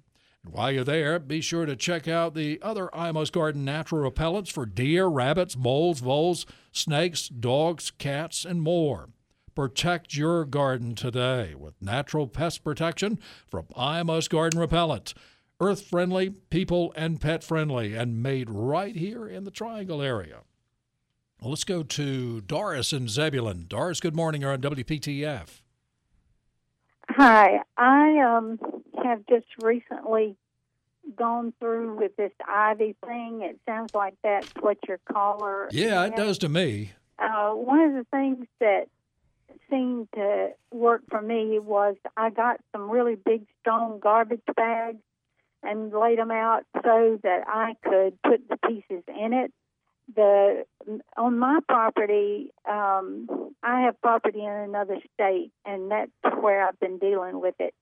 [0.46, 4.10] And while you're there, be sure to check out the other I Must Garden natural
[4.10, 9.10] repellents for deer, rabbits, moles, voles, snakes, dogs, cats, and more.
[9.56, 15.14] Protect your garden today with natural pest protection from I Must Garden Repellent.
[15.60, 20.40] Earth friendly, people and pet friendly, and made right here in the Triangle area.
[21.44, 23.66] Well, let's go to Doris in Zebulon.
[23.68, 24.44] Doris, good morning.
[24.44, 25.60] You're on WPTF.
[27.10, 28.58] Hi, I um
[29.04, 30.38] have just recently
[31.18, 33.42] gone through with this ivy thing.
[33.42, 35.68] It sounds like that's what your caller.
[35.74, 36.94] Yeah, it does to me.
[37.20, 38.86] Uh, one of the things that
[39.70, 45.02] seemed to work for me was I got some really big stone garbage bags
[45.62, 49.52] and laid them out so that I could put the pieces in it.
[50.16, 50.66] The
[51.18, 56.12] on my property, um, I have property in another state, and that's
[56.42, 57.74] where I've been dealing with it.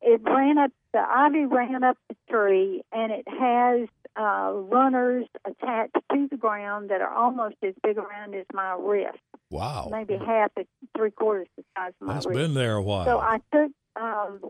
[0.00, 5.96] It ran up the ivy ran up the tree, and it has uh, runners attached
[6.12, 9.18] to the ground that are almost as big around as my wrist.
[9.50, 12.38] Wow, maybe half to three quarters the size of my That's wrist.
[12.38, 13.04] been there a while.
[13.04, 14.40] So I took um,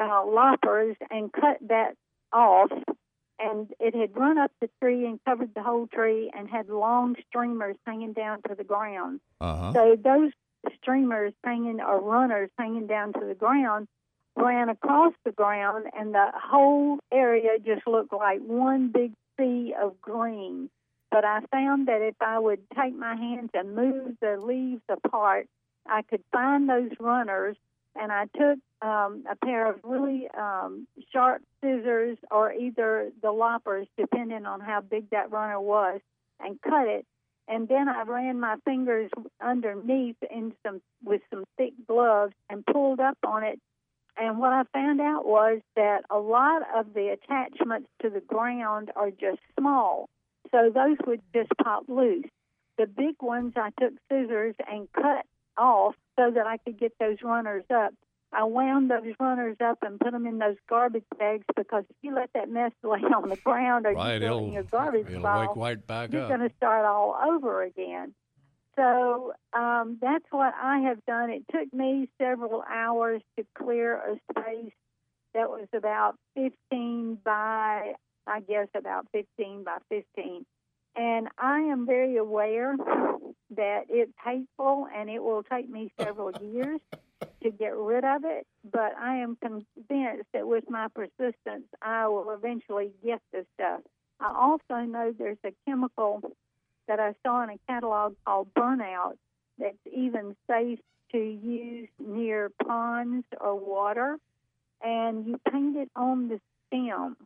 [0.00, 1.94] uh, loppers and cut that
[2.32, 2.70] off,
[3.38, 7.16] and it had run up the tree and covered the whole tree and had long
[7.28, 9.20] streamers hanging down to the ground.
[9.40, 9.72] Uh-huh.
[9.72, 10.32] So those
[10.80, 13.88] streamers hanging or runners hanging down to the ground
[14.36, 20.00] ran across the ground, and the whole area just looked like one big sea of
[20.00, 20.68] green.
[21.10, 25.46] But I found that if I would take my hands and move the leaves apart,
[25.86, 27.56] I could find those runners.
[27.94, 33.88] And I took um, a pair of really um, sharp scissors or either the loppers,
[33.98, 36.00] depending on how big that runner was,
[36.38, 37.04] and cut it.
[37.48, 43.00] And then I ran my fingers underneath in some with some thick gloves and pulled
[43.00, 43.60] up on it.
[44.16, 48.90] And what I found out was that a lot of the attachments to the ground
[48.96, 50.08] are just small,
[50.50, 52.24] so those would just pop loose.
[52.78, 55.26] The big ones I took scissors and cut
[55.58, 57.94] off so that I could get those runners up.
[58.36, 62.14] I wound those runners up and put them in those garbage bags because if you
[62.14, 65.56] let that mess lay on the ground or Right, you in your garbage it'll wake
[65.56, 68.14] right back you're going to start all over again.
[68.76, 71.30] So um, that's what I have done.
[71.30, 74.72] It took me several hours to clear a space
[75.32, 77.92] that was about 15 by,
[78.26, 80.44] I guess, about 15 by 15.
[80.94, 82.76] And I am very aware
[83.56, 86.80] that it's hateful and it will take me several years
[87.42, 92.30] to get rid of it, but I am convinced that with my persistence, I will
[92.30, 93.80] eventually get this stuff.
[94.20, 96.22] I also know there's a chemical
[96.88, 99.14] that I saw in a catalog called Burnout
[99.58, 100.78] that's even safe
[101.12, 104.18] to use near ponds or water,
[104.82, 107.16] and you paint it on the stem.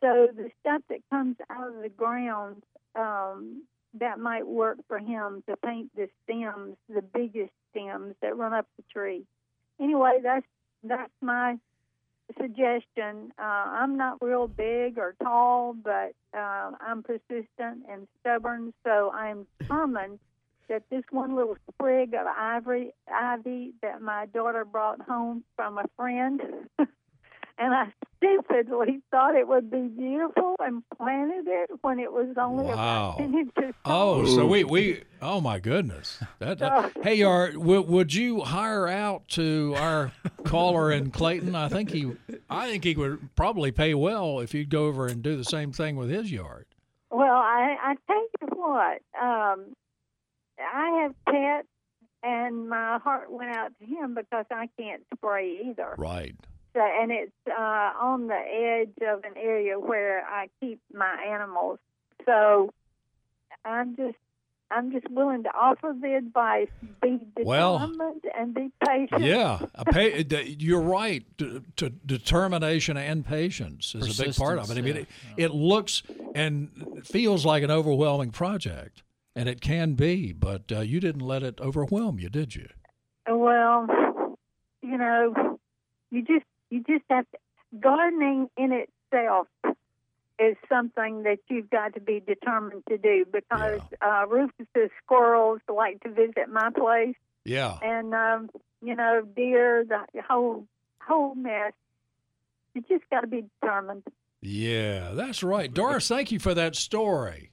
[0.00, 2.62] So the stuff that comes out of the ground,
[2.94, 8.52] um, that might work for him to paint the stems, the biggest stems that run
[8.52, 9.24] up the tree.
[9.80, 10.46] Anyway, that's
[10.82, 11.56] that's my
[12.40, 13.32] suggestion.
[13.38, 19.46] Uh, I'm not real big or tall, but uh, I'm persistent and stubborn, so I'm
[19.58, 20.18] determined
[20.68, 25.84] that this one little sprig of ivory ivy that my daughter brought home from a
[25.96, 26.40] friend,
[27.58, 32.64] and I stupidly thought it would be beautiful and planted it when it was only
[32.66, 32.72] Wow.
[33.14, 36.22] about 10 inches Oh, so we we oh my goodness.
[36.38, 40.12] That, uh, hey, Art, w- would you hire out to our
[40.44, 41.54] caller in Clayton?
[41.54, 42.12] I think he
[42.50, 45.72] I think he would probably pay well if you'd go over and do the same
[45.72, 46.66] thing with his yard.
[47.10, 49.74] Well, I, I tell you what, um,
[50.60, 51.68] I have pets,
[52.22, 55.94] and my heart went out to him because I can't spray either.
[55.96, 56.34] Right.
[56.78, 61.78] Uh, and it's uh, on the edge of an area where I keep my animals.
[62.24, 62.70] So
[63.64, 64.16] I'm just
[64.70, 66.68] I'm just willing to offer the advice:
[67.02, 67.92] be determined Well,
[68.36, 69.22] and be patient.
[69.22, 71.24] Yeah, a pa- you're right.
[71.36, 74.78] D- to determination and patience is a big part of it.
[74.78, 76.02] I mean, it, it looks
[76.34, 79.02] and feels like an overwhelming project,
[79.34, 80.32] and it can be.
[80.32, 82.68] But uh, you didn't let it overwhelm you, did you?
[83.26, 83.86] Well,
[84.82, 85.58] you know,
[86.10, 87.38] you just you just have to
[87.80, 89.46] gardening in itself
[90.38, 96.00] is something that you've got to be determined to do because uh, Rufus's squirrels like
[96.04, 97.76] to visit my place, Yeah.
[97.82, 98.50] and um,
[98.80, 100.66] you know, deer, the whole
[101.00, 101.72] whole mess.
[102.74, 104.04] You just got to be determined.
[104.40, 105.72] Yeah, that's right.
[105.72, 107.50] Doris, thank you for that story.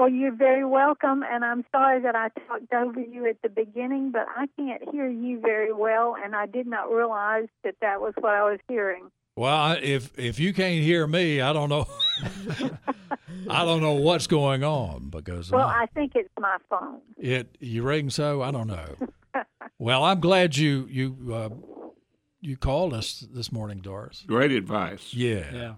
[0.00, 4.12] Well, you're very welcome, and I'm sorry that I talked over you at the beginning,
[4.12, 8.14] but I can't hear you very well, and I did not realize that that was
[8.18, 9.10] what I was hearing.
[9.36, 11.86] Well, if if you can't hear me, I don't know.
[13.50, 17.00] I don't know what's going on because Well, I- I think it's my phone.
[17.18, 18.96] it you ring so I don't know.
[19.78, 21.50] well, I'm glad you you uh,
[22.40, 24.24] you called us this morning, Doris.
[24.26, 25.12] Great advice.
[25.12, 25.44] Yeah.
[25.52, 25.74] Yeah, yeah.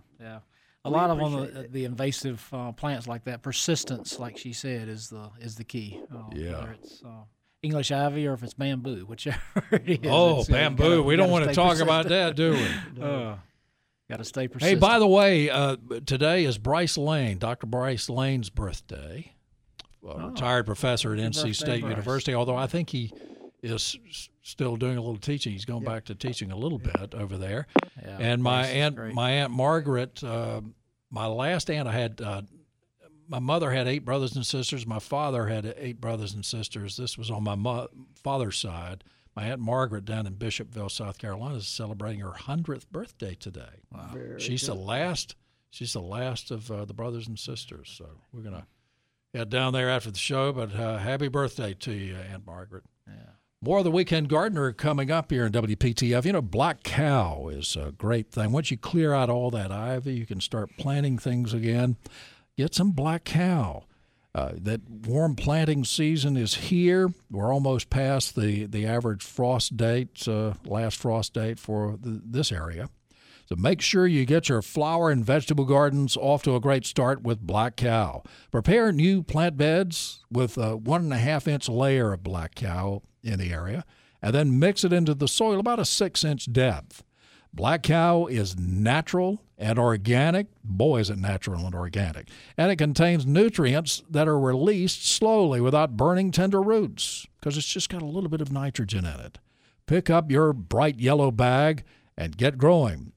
[0.84, 4.52] A We lot of them, the, the invasive uh, plants like that, persistence, like she
[4.52, 6.00] said, is the is the key.
[6.12, 6.60] Uh, Yeah.
[6.60, 7.08] Whether it's uh,
[7.62, 9.38] English ivy or if it's bamboo, whichever
[9.70, 10.10] it is.
[10.10, 10.82] Oh, uh, bamboo.
[10.82, 13.02] gotta- we don't want to talk about that, do we?
[13.02, 13.36] Uh,
[14.10, 14.78] Got to stay persistent.
[14.78, 17.66] Hey, by the way, uh, today is Bryce Lane, Dr.
[17.66, 19.32] Bryce Lane's birthday.
[20.06, 21.90] A retired professor at NC State Bryce.
[21.90, 23.10] University, although I think he
[23.62, 23.98] is
[24.42, 25.52] still doing a little teaching.
[25.52, 27.66] He's going back to teaching a little bit over there.
[28.04, 29.14] Yeah, and my aunt, great.
[29.14, 30.60] my aunt Margaret, uh,
[31.10, 32.20] my last aunt, I had.
[32.20, 32.42] Uh,
[33.28, 34.86] my mother had eight brothers and sisters.
[34.86, 36.96] My father had eight brothers and sisters.
[36.98, 37.88] This was on my mo-
[38.22, 39.04] father's side.
[39.34, 43.80] My aunt Margaret down in Bishopville, South Carolina, is celebrating her hundredth birthday today.
[43.90, 45.36] Wow, Very she's the last.
[45.70, 47.94] She's the last of uh, the brothers and sisters.
[47.96, 48.66] So we're gonna
[49.32, 50.52] head down there after the show.
[50.52, 52.84] But uh, happy birthday to you, Aunt Margaret.
[53.06, 53.14] Yeah.
[53.64, 56.24] More of the Weekend Gardener coming up here in WPTF.
[56.24, 58.50] You know, black cow is a great thing.
[58.50, 61.96] Once you clear out all that ivy, you can start planting things again.
[62.56, 63.84] Get some black cow.
[64.34, 67.10] Uh, that warm planting season is here.
[67.30, 72.50] We're almost past the, the average frost date, uh, last frost date for the, this
[72.50, 72.90] area.
[73.48, 77.22] So make sure you get your flower and vegetable gardens off to a great start
[77.22, 78.24] with Black Cow.
[78.50, 83.02] Prepare new plant beds with a one and a half inch layer of Black Cow
[83.22, 83.84] in the area,
[84.20, 87.04] and then mix it into the soil about a six inch depth.
[87.54, 90.46] Black Cow is natural and organic.
[90.64, 92.28] Boy, is it natural and organic.
[92.56, 97.90] And it contains nutrients that are released slowly without burning tender roots because it's just
[97.90, 99.38] got a little bit of nitrogen in it.
[99.86, 101.84] Pick up your bright yellow bag
[102.16, 103.12] and get growing.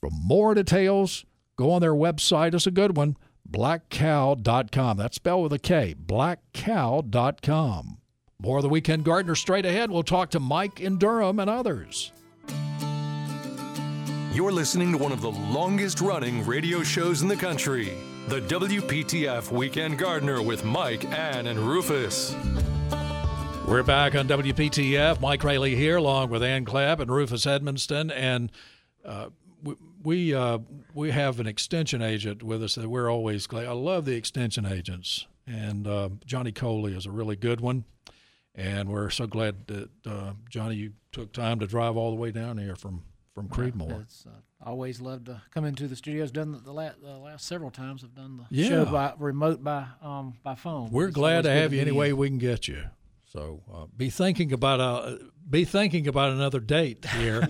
[0.00, 1.24] For more details,
[1.56, 2.54] go on their website.
[2.54, 3.16] It's a good one,
[3.48, 4.96] blackcow.com.
[4.96, 7.98] That's spelled with a K, blackcow.com.
[8.42, 9.90] More of the Weekend Gardener straight ahead.
[9.90, 12.12] We'll talk to Mike in Durham and others.
[14.32, 17.94] You're listening to one of the longest running radio shows in the country,
[18.28, 22.36] the WPTF Weekend Gardener with Mike, Ann, and Rufus.
[23.66, 25.18] We're back on WPTF.
[25.22, 28.52] Mike Raley here, along with Ann Clapp and Rufus Edmisten, and
[29.02, 29.30] uh,
[29.62, 30.58] we we, uh,
[30.92, 33.66] we have an extension agent with us that we're always glad.
[33.66, 37.86] I love the extension agents, and uh, Johnny Coley is a really good one,
[38.56, 42.30] and we're so glad that uh, Johnny you took time to drive all the way
[42.32, 43.02] down here from
[43.34, 44.00] from Creedmoor.
[44.02, 44.30] It's, uh,
[44.64, 46.30] always love to come into the studios.
[46.32, 48.02] Done the, the, last, the last several times.
[48.02, 48.68] I've done the Yeah.
[48.68, 50.90] show by remote by um by phone.
[50.90, 52.16] We're It's glad to have you any way in.
[52.16, 52.84] we can get you.
[53.32, 55.16] So uh, be thinking about uh,
[55.50, 57.46] be thinking about another date here.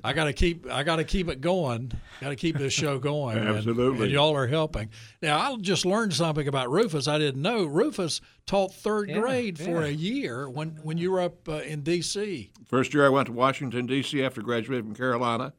[0.04, 1.92] I got to keep I got to keep it going.
[2.20, 3.36] Got to keep this show going.
[3.38, 4.04] Absolutely.
[4.04, 4.88] and, y'all are helping.
[5.20, 7.08] Now I just learned something about Rufus.
[7.08, 9.88] I didn't know Rufus taught third Yeah, grade for yeah.
[9.88, 12.52] a year when when you were up uh, in D.C.
[12.64, 14.22] First year I went to Washington, D.C.
[14.24, 15.52] after graduating from Carolina.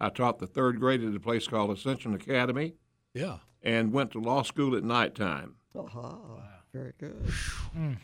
[0.00, 2.74] I taught the third grade at a place called Ascension Academy
[3.14, 3.38] Yeah.
[3.62, 5.54] and went to law school at nighttime.
[5.74, 6.18] Aha,
[6.74, 7.32] very good.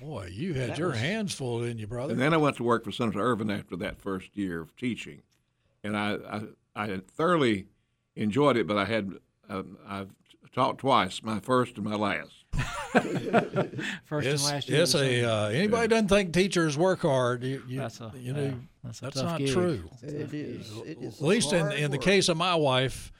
[0.00, 2.12] Boy, you had That your was- hands full, didn't you, brother?
[2.12, 5.22] And then I went to work for Senator Ervin after that first year of teaching,
[5.84, 6.16] and I
[6.76, 7.66] I, I thoroughly
[8.16, 8.66] enjoyed it.
[8.66, 9.12] But I had
[9.48, 10.10] uh, I've
[10.54, 12.32] taught twice, my first and my last.
[14.04, 14.82] First it's, and last year.
[14.82, 17.44] It's a uh, anybody doesn't think teachers work hard.
[17.44, 18.52] You, you, That's a- you know yeah,
[18.82, 19.52] that's a that's not gig.
[19.52, 19.88] true.
[20.02, 20.72] It is.
[20.84, 21.20] It is.
[21.20, 23.12] At least in, in the case of my wife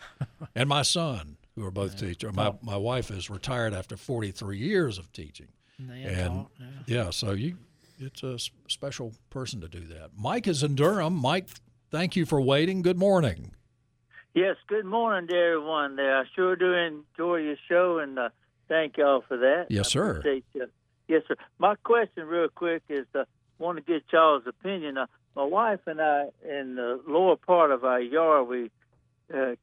[0.56, 2.34] and my son, who are both teachers.
[2.34, 6.50] My my wife is retired after 43 years of teaching, They and had taught,
[6.86, 7.56] yeah, so you
[7.98, 10.10] it's a special person to do that.
[10.16, 11.14] Mike is in Durham.
[11.14, 11.48] Mike,
[11.90, 12.82] thank you for waiting.
[12.82, 13.52] Good morning.
[14.34, 16.18] Yes, good morning to everyone there.
[16.18, 18.28] I sure do enjoy your show, and uh,
[18.68, 19.66] thank y'all for that.
[19.68, 20.22] Yes, sir.
[21.08, 21.34] Yes, sir.
[21.58, 23.24] My question, real quick, is uh,
[23.58, 24.96] want to get y'all's opinion.
[24.96, 28.70] Uh, my wife and I, in the lower part of our yard, we
[29.34, 29.56] uh,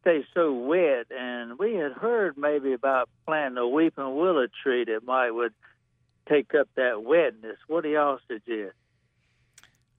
[0.00, 5.04] stay so wet, and we had heard maybe about planting a weeping willow tree that
[5.04, 5.52] might would
[6.28, 7.56] take up that wetness.
[7.66, 8.74] What do y'all suggest?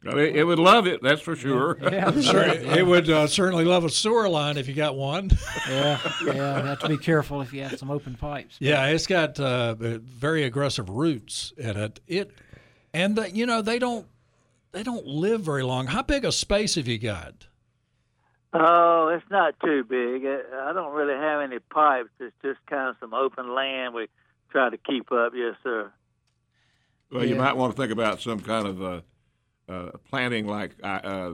[0.04, 1.78] Well, It, it would love it, that's for sure.
[1.82, 2.44] Yeah, sure.
[2.44, 5.32] it would uh, certainly love a sewer line if you got one.
[5.68, 6.34] Yeah, yeah.
[6.60, 8.58] You have to be careful if you have some open pipes.
[8.60, 12.00] Yeah, it's got uh, very aggressive roots in it.
[12.06, 12.32] It,
[12.94, 14.06] and the, you know they don't
[14.72, 15.88] they don't live very long.
[15.88, 17.48] How big a space have you got?
[18.58, 20.26] Oh, it's not too big.
[20.26, 22.10] I don't really have any pipes.
[22.22, 24.08] It's just kind of some open land we
[24.50, 25.34] try to keep up.
[25.36, 25.92] Yes, sir.
[27.12, 29.02] Well, you might want to think about some kind of uh,
[29.68, 31.34] uh, planting like uh, uh,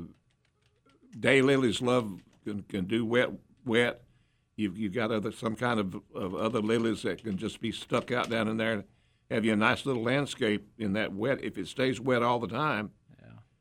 [1.16, 3.30] daylilies love can, can do wet
[3.66, 4.02] wet.
[4.56, 8.12] You've you've got other some kind of, of other lilies that can just be stuck
[8.12, 8.84] out down in there.
[9.30, 11.44] Have you a nice little landscape in that wet?
[11.44, 12.92] If it stays wet all the time,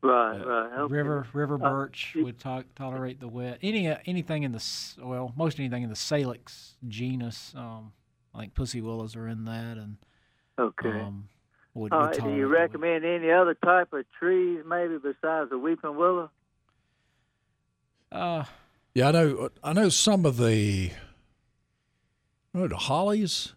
[0.03, 0.71] Right, right.
[0.79, 0.93] Okay.
[0.93, 3.59] River river Uh, birch would to- tolerate the wet.
[3.61, 4.63] Any uh, anything in the
[4.99, 7.53] well, most anything in the salix genus.
[7.55, 7.93] Um,
[8.33, 9.97] I think pussy willows are in that, and
[10.57, 10.89] Okay.
[10.89, 11.29] um,
[11.75, 12.19] would, would right.
[12.19, 16.31] Do you recommend any other type of trees, maybe besides the weeping willow?
[18.11, 18.45] Uh,
[18.95, 19.49] Yeah, I know.
[19.63, 20.91] I know some of the.
[22.55, 23.53] Oh, the hollies.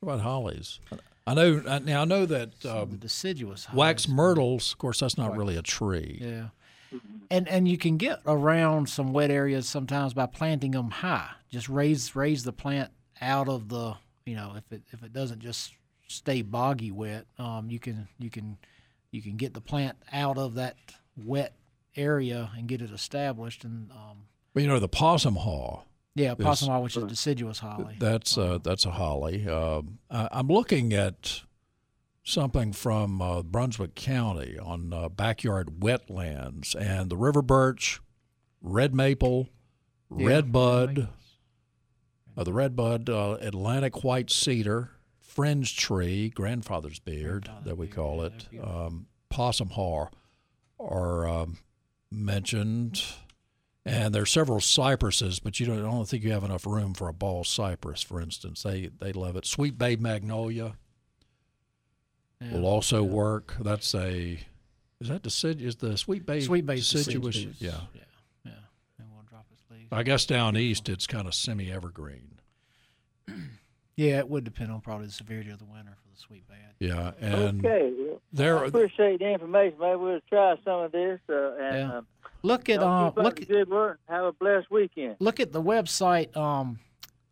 [0.00, 0.80] What about hollies?
[1.26, 1.78] I know.
[1.84, 4.72] Now I know that um, deciduous wax myrtles.
[4.72, 6.18] Of course, that's not really a tree.
[6.20, 6.48] Yeah.
[7.30, 11.30] And and you can get around some wet areas sometimes by planting them high.
[11.50, 13.94] Just raise raise the plant out of the
[14.26, 15.72] you know if it if it doesn't just
[16.06, 18.58] stay boggy wet, um, you can you can
[19.10, 20.76] you can get the plant out of that
[21.16, 21.54] wet
[21.96, 25.82] area and get it established and um, Well, you know the possum haw.
[26.14, 27.96] Yeah possum holly, which is deciduous holly.
[27.98, 29.48] That's uh, that's a holly.
[29.48, 31.42] Um, I, I'm looking at
[32.22, 38.00] something from uh, Brunswick County on uh, backyard wetlands and the river birch,
[38.62, 39.48] red maple,
[40.16, 41.08] Yeah, red bud,
[42.36, 48.22] uh, the red bud, uh, Atlantic white cedar, fringe tree, grandfather's beard that we call
[48.22, 50.06] it, um, possum haw
[50.80, 51.58] are um,
[52.10, 53.02] mentioned.
[53.86, 56.94] And there are several cypresses, but you don't, I don't think you have enough room
[56.94, 58.62] for a bald cypress, for instance.
[58.62, 59.44] They they love it.
[59.44, 60.76] Sweet bay magnolia
[62.40, 62.52] Yeah.
[62.54, 63.54] will also work.
[63.60, 64.40] That's a
[65.00, 67.34] is that decid is the sweet bay Sweet bay's deciduous?
[67.36, 67.60] deciduous.
[67.60, 67.80] Yeah.
[67.94, 68.00] Yeah,
[68.46, 68.52] yeah.
[69.00, 69.88] It won't drop its leaves.
[69.92, 72.40] I guess down east it's kind of semi evergreen.
[73.96, 76.54] Yeah, it would depend on probably the severity of the winter for the sweet bay.
[76.80, 77.92] Yeah, and okay.
[77.96, 79.78] Well, there I appreciate the information.
[79.78, 81.20] Maybe we'll try some of this.
[81.28, 81.98] Uh, and Yeah.
[81.98, 82.00] uh,
[82.44, 83.98] Look at y'all uh, look the work.
[84.08, 85.16] Have a blessed weekend.
[85.18, 86.78] look at the website um,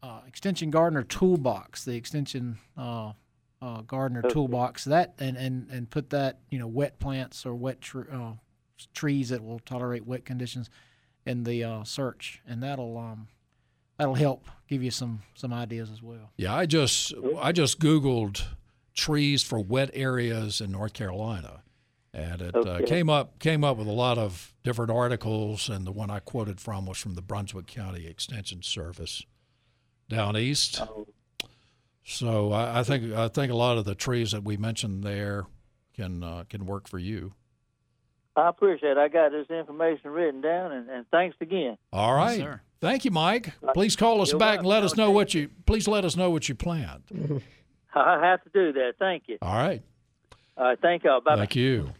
[0.02, 3.12] uh, Extension Gardener Toolbox, the Extension uh,
[3.60, 4.30] uh, Gardener Okay.
[4.30, 4.84] Toolbox.
[4.84, 8.32] That and, and and put that you know wet plants or wet tr- uh,
[8.94, 10.70] trees that will tolerate wet conditions
[11.26, 13.28] in the uh, search, and that'll um,
[13.98, 16.32] that'll help give you some some ideas as well.
[16.36, 18.42] Yeah, I just I just googled
[18.94, 21.61] trees for wet areas in North Carolina,
[22.14, 25.68] and it uh, came up came up with a lot of different articles.
[25.68, 29.24] And the one I quoted from was from the Brunswick County Extension Service
[30.08, 30.80] down east.
[30.80, 31.06] Oh.
[32.04, 35.46] So I, I think I think a lot of the trees that we mentioned there
[35.94, 37.32] can uh, can work for you.
[38.34, 38.98] I appreciate it.
[38.98, 41.76] I got this information written down, and, and thanks again.
[41.92, 42.38] All right.
[42.38, 42.60] sir.
[42.80, 43.52] Thank you, Mike.
[43.74, 45.50] Please call us You're back and let us know what you.
[45.66, 47.04] Please let us know what you planned.
[47.94, 48.94] I have to do that.
[48.98, 49.38] Thank you.
[49.42, 49.82] All right.
[50.56, 50.80] All right.
[50.80, 51.20] Thank y'all.
[51.20, 51.36] Bye.
[51.36, 51.92] Thank you.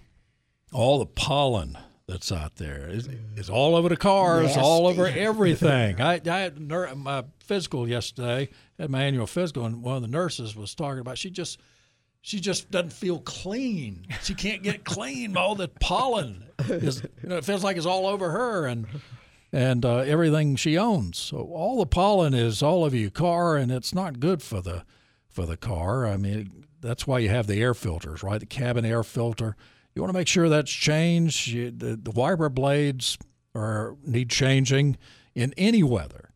[0.72, 6.00] All the pollen that's out there is, is all over the cars, all over everything.
[6.00, 10.08] I, I had ner- my physical yesterday, had my annual physical, and one of the
[10.08, 11.58] nurses was talking about she just
[12.20, 14.06] she just doesn't feel clean.
[14.22, 15.36] She can't get clean.
[15.36, 18.86] All the pollen is, you know, it feels like it's all over her and
[19.52, 21.18] and uh, everything she owns.
[21.18, 24.84] So all the pollen is all over your car, and it's not good for the
[25.28, 26.06] for the car.
[26.06, 28.40] I mean, that's why you have the air filters, right?
[28.40, 29.56] The cabin air filter.
[29.94, 31.48] You want to make sure that's changed.
[31.48, 33.18] You, the, the wiper blades
[33.54, 34.96] are need changing
[35.34, 36.30] in any weather,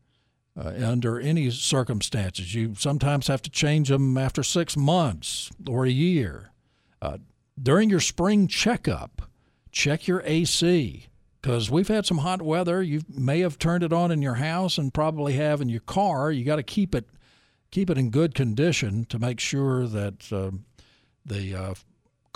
[0.59, 2.55] uh, under any circumstances.
[2.55, 6.51] You sometimes have to change them after six months or a year.
[7.01, 7.19] Uh,
[7.61, 9.23] during your spring checkup,
[9.71, 11.07] check your AC
[11.41, 12.83] because we've had some hot weather.
[12.83, 16.31] You may have turned it on in your house and probably have in your car.
[16.31, 17.07] You got to keep it
[17.71, 20.65] keep it in good condition to make sure that um,
[21.25, 21.75] the uh,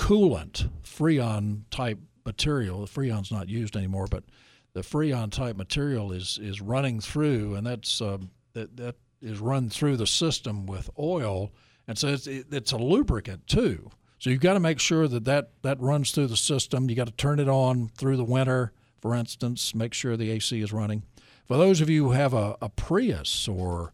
[0.01, 4.24] coolant, Freon type material, The Freon's not used anymore, but
[4.72, 9.68] the freon type material is is running through, and that's um, that that is run
[9.68, 11.51] through the system with oil,
[11.88, 13.90] and so it's it, it's a lubricant too.
[14.18, 16.88] So you've got to make sure that, that that runs through the system.
[16.88, 19.74] You got to turn it on through the winter, for instance.
[19.74, 21.03] Make sure the AC is running.
[21.46, 23.92] For those of you who have a, a Prius or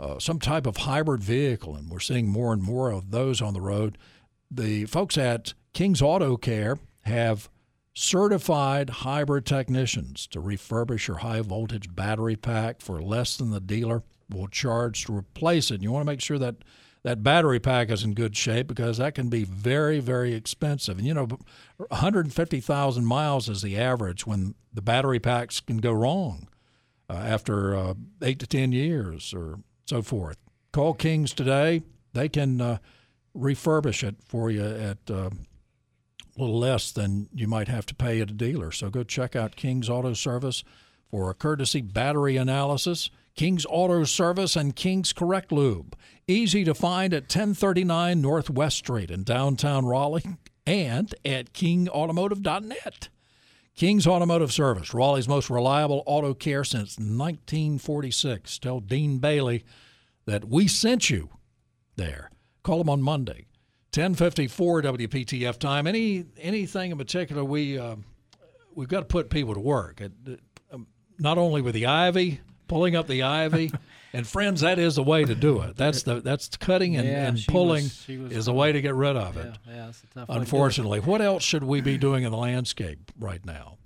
[0.00, 3.52] uh, some type of hybrid vehicle, and we're seeing more and more of those on
[3.52, 3.98] the road,
[4.54, 7.48] the folks at King's Auto Care have
[7.94, 14.02] certified hybrid technicians to refurbish your high voltage battery pack for less than the dealer
[14.30, 15.74] will charge to replace it.
[15.74, 16.56] And you want to make sure that
[17.02, 20.98] that battery pack is in good shape because that can be very, very expensive.
[20.98, 21.28] And you know,
[21.76, 26.48] 150,000 miles is the average when the battery packs can go wrong
[27.08, 30.38] uh, after uh, eight to 10 years or so forth.
[30.72, 31.82] Call Kings today.
[32.14, 32.78] They can uh,
[33.36, 35.30] refurbish it for you at uh,
[36.36, 38.72] a little less than you might have to pay at a dealer.
[38.72, 40.64] So go check out King's Auto Service
[41.10, 43.10] for a courtesy battery analysis.
[43.36, 45.96] King's Auto Service and King's Correct Lube.
[46.26, 53.08] Easy to find at 1039 Northwest Street in downtown Raleigh and at kingautomotive.net.
[53.76, 58.58] King's Automotive Service, Raleigh's most reliable auto care since 1946.
[58.60, 59.64] Tell Dean Bailey
[60.26, 61.30] that we sent you
[61.96, 62.30] there.
[62.64, 63.46] Call them on Monday,
[63.94, 65.86] 1054 WPTF time.
[65.86, 67.94] Any anything in particular we uh,
[68.74, 70.00] we've got to put people to work.
[70.02, 70.78] Uh,
[71.18, 73.70] not only with the ivy, pulling up the ivy.
[74.14, 75.76] and friends, that is the way to do it.
[75.76, 78.94] That's the that's cutting and, Yeah, and pulling was- was is a way to get
[78.94, 79.54] rid of it.
[79.68, 80.42] Yeah, yeah, it's a tough way to it.
[80.42, 83.76] Unfortunately, what else should we be doing in the landscape right now?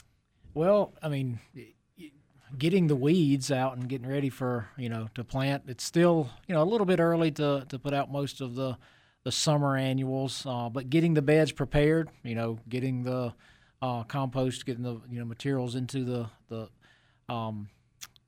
[0.54, 1.40] Well, I mean,
[2.57, 5.64] getting the weeds out and getting ready for you know to plant.
[5.66, 8.76] It's still you know a little bit early to, to put out most of the
[9.24, 12.09] the summer annuals, uh, but getting the beds prepared.
[12.22, 13.34] You know, getting the
[13.82, 16.68] uh, compost, getting the you know materials into the the
[17.32, 17.68] um,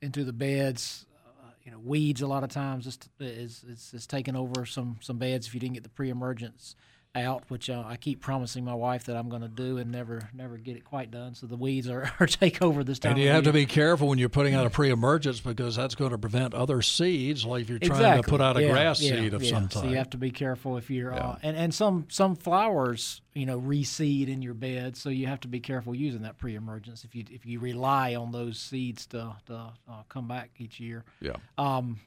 [0.02, 1.06] into the beds.
[1.26, 4.98] Uh, you know, weeds a lot of times is is, is, is taking over some
[5.00, 6.76] some beds if you didn't get the pre-emergence
[7.14, 10.28] out, which uh, I keep promising my wife that I'm going to do and never
[10.32, 11.34] never get it quite done.
[11.34, 13.12] So the weeds are, are take over this time.
[13.12, 16.12] And you have to be careful when you're putting out a pre-emergence because that's going
[16.12, 17.44] to prevent other seeds.
[17.44, 19.50] Like if you're trying to put out a Yeah, grass yeah, seed of yeah.
[19.50, 19.82] some type.
[19.82, 23.46] So you have to be careful if you're uh, and and some some flowers you
[23.46, 27.14] know reseed in your bed, so you have to be careful using that pre-emergence if
[27.14, 29.54] you if you rely on those seeds to to
[29.88, 31.04] uh, come back each year.
[31.20, 31.36] Yeah.
[31.58, 31.98] Um,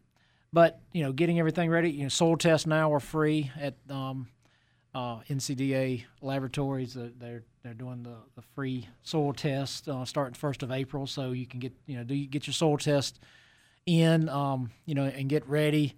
[0.53, 1.89] but you know, getting everything ready.
[1.91, 4.27] You know, soil tests now are free at um,
[4.95, 6.95] uh, NCDA laboratories.
[6.95, 11.31] Uh, they're they're doing the, the free soil test uh, starting first of April, so
[11.31, 13.19] you can get you know do you get your soil test
[13.85, 15.95] in um, you know and get ready.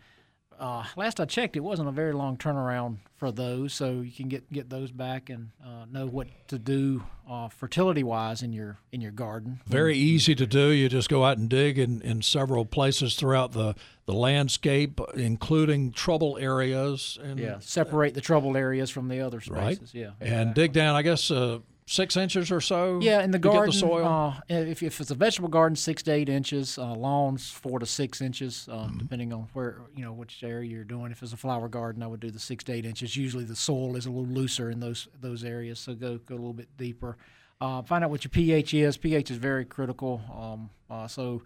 [0.59, 4.29] Uh, last I checked, it wasn't a very long turnaround for those, so you can
[4.29, 8.77] get, get those back and uh, know what to do uh, fertility wise in your
[8.91, 9.59] in your garden.
[9.67, 10.69] Very easy to do.
[10.69, 13.75] You just go out and dig in, in several places throughout the,
[14.05, 17.17] the landscape, including trouble areas.
[17.21, 19.93] And, Yeah, separate the trouble areas from the other spaces.
[19.93, 19.93] Right.
[19.93, 22.99] Yeah, And dig down, I guess, uh, six inches or so.
[23.01, 24.05] Yeah, in the garden, the soil.
[24.05, 26.77] Uh, if, if it's a vegetable garden, six to eight inches.
[26.77, 28.97] Uh, lawns, four to six inches, uh, Mm-hmm.
[28.97, 31.11] depending on where you know which area you're doing.
[31.11, 33.15] If it's a flower garden, I would do the six to eight inches.
[33.15, 36.37] Usually, the soil is a little looser in those those areas, so go go a
[36.37, 37.17] little bit deeper.
[37.61, 38.97] Uh, find out what your pH is.
[38.97, 40.21] pH is very critical.
[40.37, 41.41] Um, uh, so,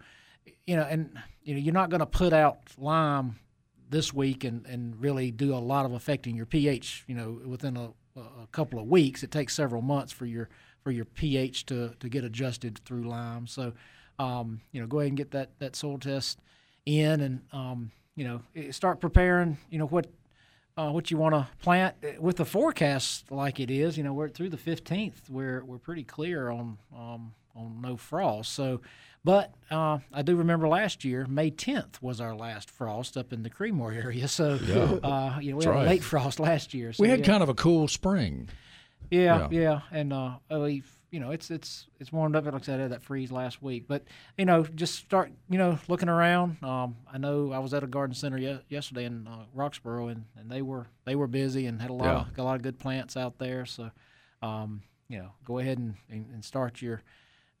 [0.66, 3.36] you know, and you know, you're not going to put out lime
[3.88, 7.04] this week and, and really do a lot of affecting your pH.
[7.06, 10.48] You know, within a, a couple of weeks, it takes several months for your
[10.82, 13.46] for your pH to, to get adjusted through lime.
[13.46, 13.74] So,
[14.18, 16.40] um, you know, go ahead and get that, that soil test
[16.86, 19.58] in, and um, you know, eh, start preparing.
[19.70, 20.06] You know what
[20.76, 23.96] uh, what you want to plant Eh, with the forecast like it is.
[23.96, 25.28] You know, we're through the fifteenth.
[25.28, 28.52] We're we're pretty clear on um, on no frost.
[28.52, 28.80] So,
[29.24, 33.42] but uh, I do remember last year, May tenth was our last frost up in
[33.42, 34.28] the Creedmoor area.
[34.28, 34.76] So, Yeah.
[35.06, 35.86] uh, you know, we That's had right.
[35.86, 36.92] a late frost last year.
[36.92, 37.26] So we had yeah.
[37.26, 38.48] kind of a cool spring.
[39.10, 39.60] Yeah, Yeah.
[39.60, 42.44] yeah, and uh, we, you know, it's it's it's warmed up.
[42.44, 44.04] Like I said, I had that freeze last week, but
[44.38, 46.62] you know, just start, you know, looking around.
[46.62, 50.26] Um, I know I was at a garden center ye- yesterday in uh, Roxboro, and,
[50.36, 52.20] and they were they were busy and had a lot Yeah.
[52.30, 53.66] of a lot of good plants out there.
[53.66, 53.90] So,
[54.42, 57.02] um, you know, go ahead and, and, and start your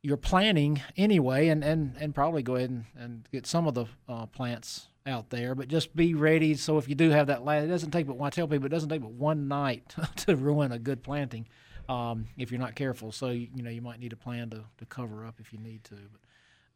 [0.02, 3.86] your planting anyway, and, and, and probably go ahead and, and get some of the
[4.08, 5.54] uh, plants out there.
[5.54, 6.54] But just be ready.
[6.54, 8.70] So if you do have that, la- it doesn't take but I tell people it
[8.70, 11.46] doesn't take but one night to ruin a good planting
[11.88, 13.12] um, if you're not careful.
[13.12, 15.58] So you, you know you might need a plan to, to cover up if you
[15.58, 15.96] need to.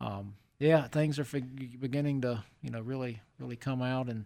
[0.01, 4.25] But um, yeah, things are fig- beginning to you know really really come out and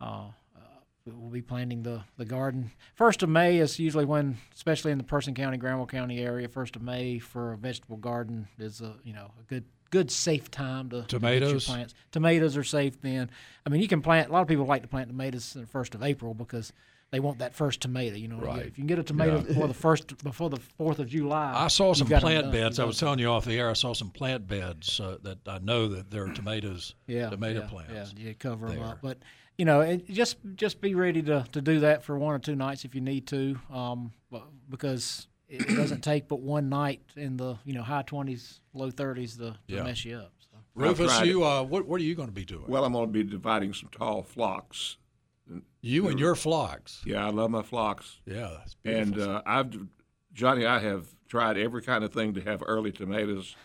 [0.00, 0.28] uh,
[1.16, 2.70] we'll be planting the, the garden.
[2.94, 6.76] First of May is usually when, especially in the Person County, Granville County area, first
[6.76, 10.88] of May for a vegetable garden is a you know a good good safe time
[10.90, 11.66] to to Tomatoes?
[11.66, 11.94] plants.
[12.12, 13.30] Tomatoes are safe then.
[13.66, 14.28] I mean, you can plant.
[14.28, 16.72] A lot of people like to plant tomatoes the first of April because
[17.10, 18.14] they want that first tomato.
[18.14, 18.60] You know, Right.
[18.60, 19.42] if you can get a tomato Yeah.
[19.42, 22.78] before the first before the Fourth of July, I saw some plant beds.
[22.78, 23.68] I was telling you off the air.
[23.68, 27.62] I saw some plant beds uh, that I know that there are tomatoes, yeah, tomato
[27.62, 28.14] yeah, plants.
[28.16, 28.86] Yeah, you cover them there.
[28.86, 29.18] up, but
[29.60, 32.56] you know, it, just just be ready to, to do that for one or two
[32.56, 34.10] nights if you need to, um,
[34.70, 38.90] because it it doesn't take but one night in the you know high twenties, low
[38.90, 39.82] thirties to, to Yeah.
[39.82, 40.32] mess you up.
[40.50, 40.56] So.
[40.74, 42.64] Rufus, tried you uh, what what are you going to be doing?
[42.68, 44.96] Well, I'm going to be dividing some tall phlox.
[45.82, 47.02] You and your phlox.
[47.04, 48.16] Yeah, I love my phlox.
[48.24, 49.36] Yeah, that's and beautiful.
[49.36, 49.74] uh, I've
[50.32, 53.56] Johnny, I have tried every kind of thing to have early tomatoes,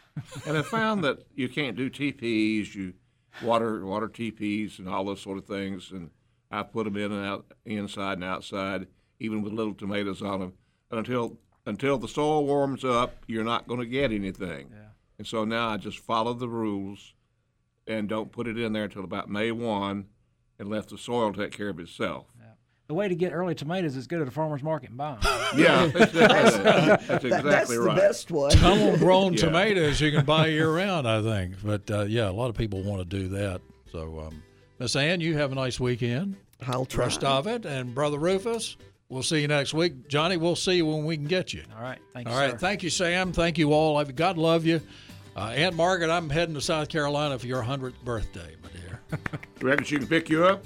[0.45, 2.95] and I found that you can't do TPs, you
[3.41, 5.91] water water TPs, and all those sort of things.
[5.91, 6.09] And
[6.51, 8.87] I put them in and out, inside and outside,
[9.19, 10.53] even with little tomatoes on them.
[10.89, 14.69] And until until the soil warms up, you're not going to get anything.
[15.17, 17.13] And so now I just follow the rules,
[17.87, 20.05] and don't put it in there until about May one,
[20.59, 22.27] and let the soil take care of itself.
[22.87, 25.31] The way to get early tomatoes is go to the farmers market and buy them.
[25.57, 28.55] Yeah, that's, that's, that's exactly right.
[28.57, 29.39] Homegrown Yeah.
[29.39, 31.55] tomatoes you can buy year round, I think.
[31.63, 33.61] But uh, yeah, a lot of people want to do that.
[33.91, 34.43] So, um,
[34.79, 36.35] Miss Ann, you have a nice weekend.
[36.67, 37.05] I'll try.
[37.05, 38.75] Rest of it, and Brother Rufus,
[39.09, 40.07] we'll see you next week.
[40.09, 41.63] Johnny, we'll see you when we can get you.
[41.75, 42.33] All right, thank you.
[42.33, 42.57] All right, sir.
[42.57, 43.31] thank you, Sam.
[43.31, 43.97] Thank you all.
[43.97, 44.81] I've- God love you.
[45.37, 48.99] Uh, Aunt Margaret, I'm heading to South Carolina for your 100th birthday, my dear.
[49.11, 49.17] Do
[49.61, 50.65] you Reckon she can pick you up?